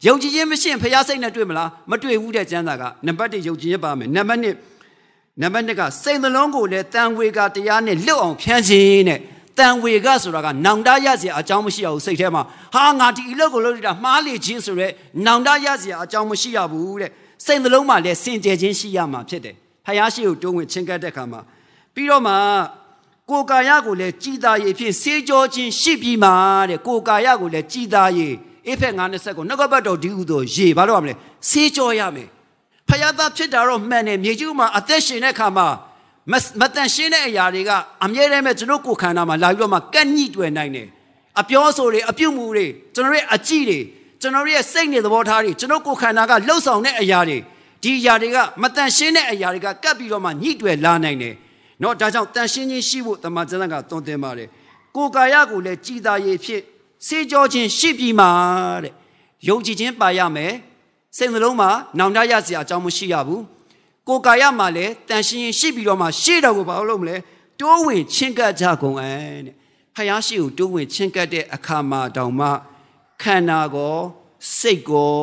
[0.08, 9.20] ယုံကြည်ခြင်းမရှိရင်ဖယားစိတ်နဲ့တွေ့မလားမတွေ့ဘူးတဲ့ကျမ်းစာကနံပါတ်1ယုံကြည်ခြင်းပါမယ်နံပါတ်2နံပါတ်2ကစိတ်နှလုံးကိုလည်းတန်ဝေကတရားနဲ့လွတ်အောင်ဖြန်းခြင်းနဲ့
[9.60, 12.44] တန်ဝေကဆိုတာကနောင်တရစရာအကြောင်းမရှိရဘူးစိတ်ထဲမှာ
[12.76, 14.88] ဟာငါဒီအလုပ်ကိုလုပ်နေတာမှားလေခြင်းဆိုရဲ
[15.26, 17.12] နောင်တရစရာအကြောင်းမရှိရဘူးတဲ့
[17.45, 21.39] စိတ်နှလုံးမှာလည်းစင်ကြယ်ခြင်းရှိရမှာဖြစ်တယ်ဖယားရှိကိုတိုးဝင်ချင်းကပ်တဲ့ခါမှာ
[21.93, 22.34] ပြီးတော့မှ
[23.29, 26.29] ကိုယ်ကာယကိုလည်းကြည်သာရည်ဖြင့်စေကြောခြင်းရှိပြီးမှ
[26.69, 28.34] တဲ့ကိုယ်ကာယကိုလည်းကြည်သာရည်
[28.67, 31.13] အေဖက်90ကိုနှုတ်ကပတ်တော်ဒီဥသောရေဘာလို့ရမလဲ
[31.49, 32.27] စေကြောရမယ်
[32.88, 35.67] ဖယားသားဖြစ်တာတော့မှန်တယ်မြေကြီးမှာအသက်ရှင်တဲ့ခါမှာ
[36.32, 37.71] မမတန်ရှင်းတဲ့အရာတွေက
[38.06, 40.88] အမြဲတမ်းပဲကျွန်တော်ကိုယ်ခန္ဓာမှာလာပြီးတော့မှကန့်ညှိတွေ့နိုင်တယ်
[41.39, 43.79] အပြောဆိုတွေအပြုတ်မှုတွေကျွန်တော်ရဲ့အကြည့်တွေ
[44.23, 47.38] ကျွန်တော်ရဲ့စိတ်နေသဘောထားတွေကျွန်တော်ကိုယ်ခန္ဓာကလှုပ်ဆောင်တဲ့အရာတွေ
[47.83, 51.35] ဒီအရာတွေကမတန်ရှင်းတဲ့အရာတွေကကပ်ပြီးတော့မှညှိတွေ့လာနိုင်တယ်
[51.81, 54.49] เนาะဒါကြောင့်တန်ရှင်းခြင်းရှိဖို့တမန်ကျမ်းကတွန်းတင်ပါတယ်
[54.97, 56.61] ကိုယ်ကာယကိုလည်းကြည်သာရည်ဖြစ်
[57.07, 58.27] စေကြောခြင်းရှိပြီးမှ
[58.85, 58.92] တဲ့
[59.49, 60.53] ယုံကြည်ခြင်းပါရမယ်
[61.16, 63.42] စိတ်နှလုံးမှာနောင်တရစရာအကြောင်းမရှိရဘူး
[64.09, 67.16] ကိုယ်ကာယမှာလည်းတန်ရှင်းရင်ရှိပြီးတော့မှရှေ့တော်ကိုဘာလို့မလဲ
[67.61, 69.55] တိုးဝင်ချင်းကပ်ကြကုန်အံ့တဲ့
[69.94, 72.49] ဖယားရှိကိုတိုးဝင်ချင်းကပ်တဲ့အခါမှာတောင်မှ
[73.24, 73.96] ခန္ဓာကို
[74.58, 75.14] စိတ်ကို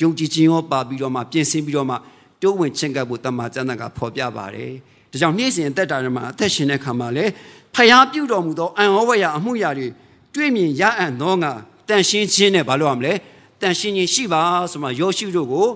[0.00, 1.96] ယုံကြည်ခြင်းရောပါပြီးတော့မှပြင်ဆင်ပြီးတော့မှ
[2.42, 4.72] တိုးဝင်ချင်းကပ်ဖို့တမန်ကျမ်းကဖော်ပြပါတယ်
[5.10, 7.30] ဒါကြောင့်နေ့စဉ်အသက်တာတွေမှာအသက်ရှင်တဲ့ခါမှာလည်း
[7.74, 9.88] ဖယားပြုတော်မူသောအံ့ဩဝရအမှုရာတွေ
[10.34, 11.52] တွေ့မြင်ရအံ့သောငါ
[11.88, 13.12] တန်ရှင်းခြင်းနဲ့ဘာလို့ရမလဲ
[13.60, 15.66] တန်ရှင်းခြင်းရှိပါဆိုမှယောရှုတို့ကို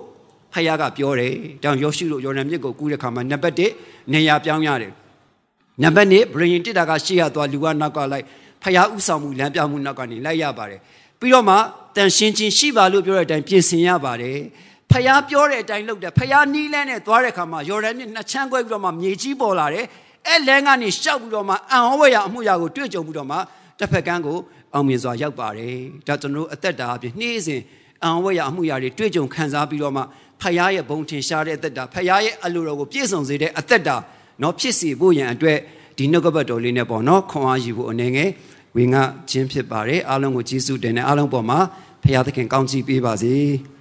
[0.53, 3.55] ဖယားကပြောတယ်။တောင်ယောရှုတို့ယော်ဒန်မြစ်ကိုကူးတဲ့ခါမှာနံပါတ်
[3.87, 4.93] 1နေရာပြောင်းရတယ်။
[5.83, 8.25] နံပါတ်2ဗရင်တစ်တာကရှေ့ရသွားလူကနောက်ကလိုက်
[8.63, 10.81] ဖယားဥဆောင်မှုလမ်းပြမှုနောက်ကနေလိုက်ရပါတယ်။
[11.24, 11.56] ပြီးတော့မှ
[11.96, 14.38] တန်ရှင်းခြင်းရှိပါလို့ပြောတဲ့အတိုင်းပြင်ဆင်ရပါတယ်။
[14.92, 19.86] ဖယားပြောတဲ့အတိုင်းလုပ်တယ်။ဖယားနီးလန်းနဲ့သွားတဲ့ခါမှာယော်ဒန်မြစ်နှစ်ချမ်းခွဲပြီးတော့မှမြေကြီးပေါ်လာတယ်။
[20.28, 23.38] အဲလန်းကနေရှောက်ပြီးတော့မှအံဟောဝရအမှုရာကိုတွေ့ကြုံပြီးတော့မှ
[23.80, 24.38] တစ်ဖက်ကန်းကို
[24.74, 25.76] အောင်မြင်စွာရောက်ပါတယ်။
[26.08, 27.62] ဒါကျွန်တော်တို့အသက်တာအပြင်နှေးစဉ်
[28.04, 30.02] အံဝဲရအမှုရာတွေတွေ့ကြုံခံစားပြီးတော့မှ
[30.42, 33.96] ဖယားရဲ့ဘုံထင်ရှားတဲ့အသက်တာဖယားရဲ့အလိုတော်ကိုပြည့်စုံစေတဲ့အသက်တာ
[34.40, 35.58] เนาะဖြစ်စီဖို့ရန်အတွက်
[35.98, 38.30] ဒီနှုတ်ကပတ်တော်လေးနဲ့ပေါ့เนาะခွန်အားယူဖို့အနေငယ်
[38.77, 41.59] ဝင်ငါခြင်းဖြစ်ပါတယ်အားလုံးကိုကျေးဇူးတင်တယ်အားလုံးပေါ်မှာ
[42.03, 43.35] ဖယားသခင်ကောင်းချီးပေးပါစေ။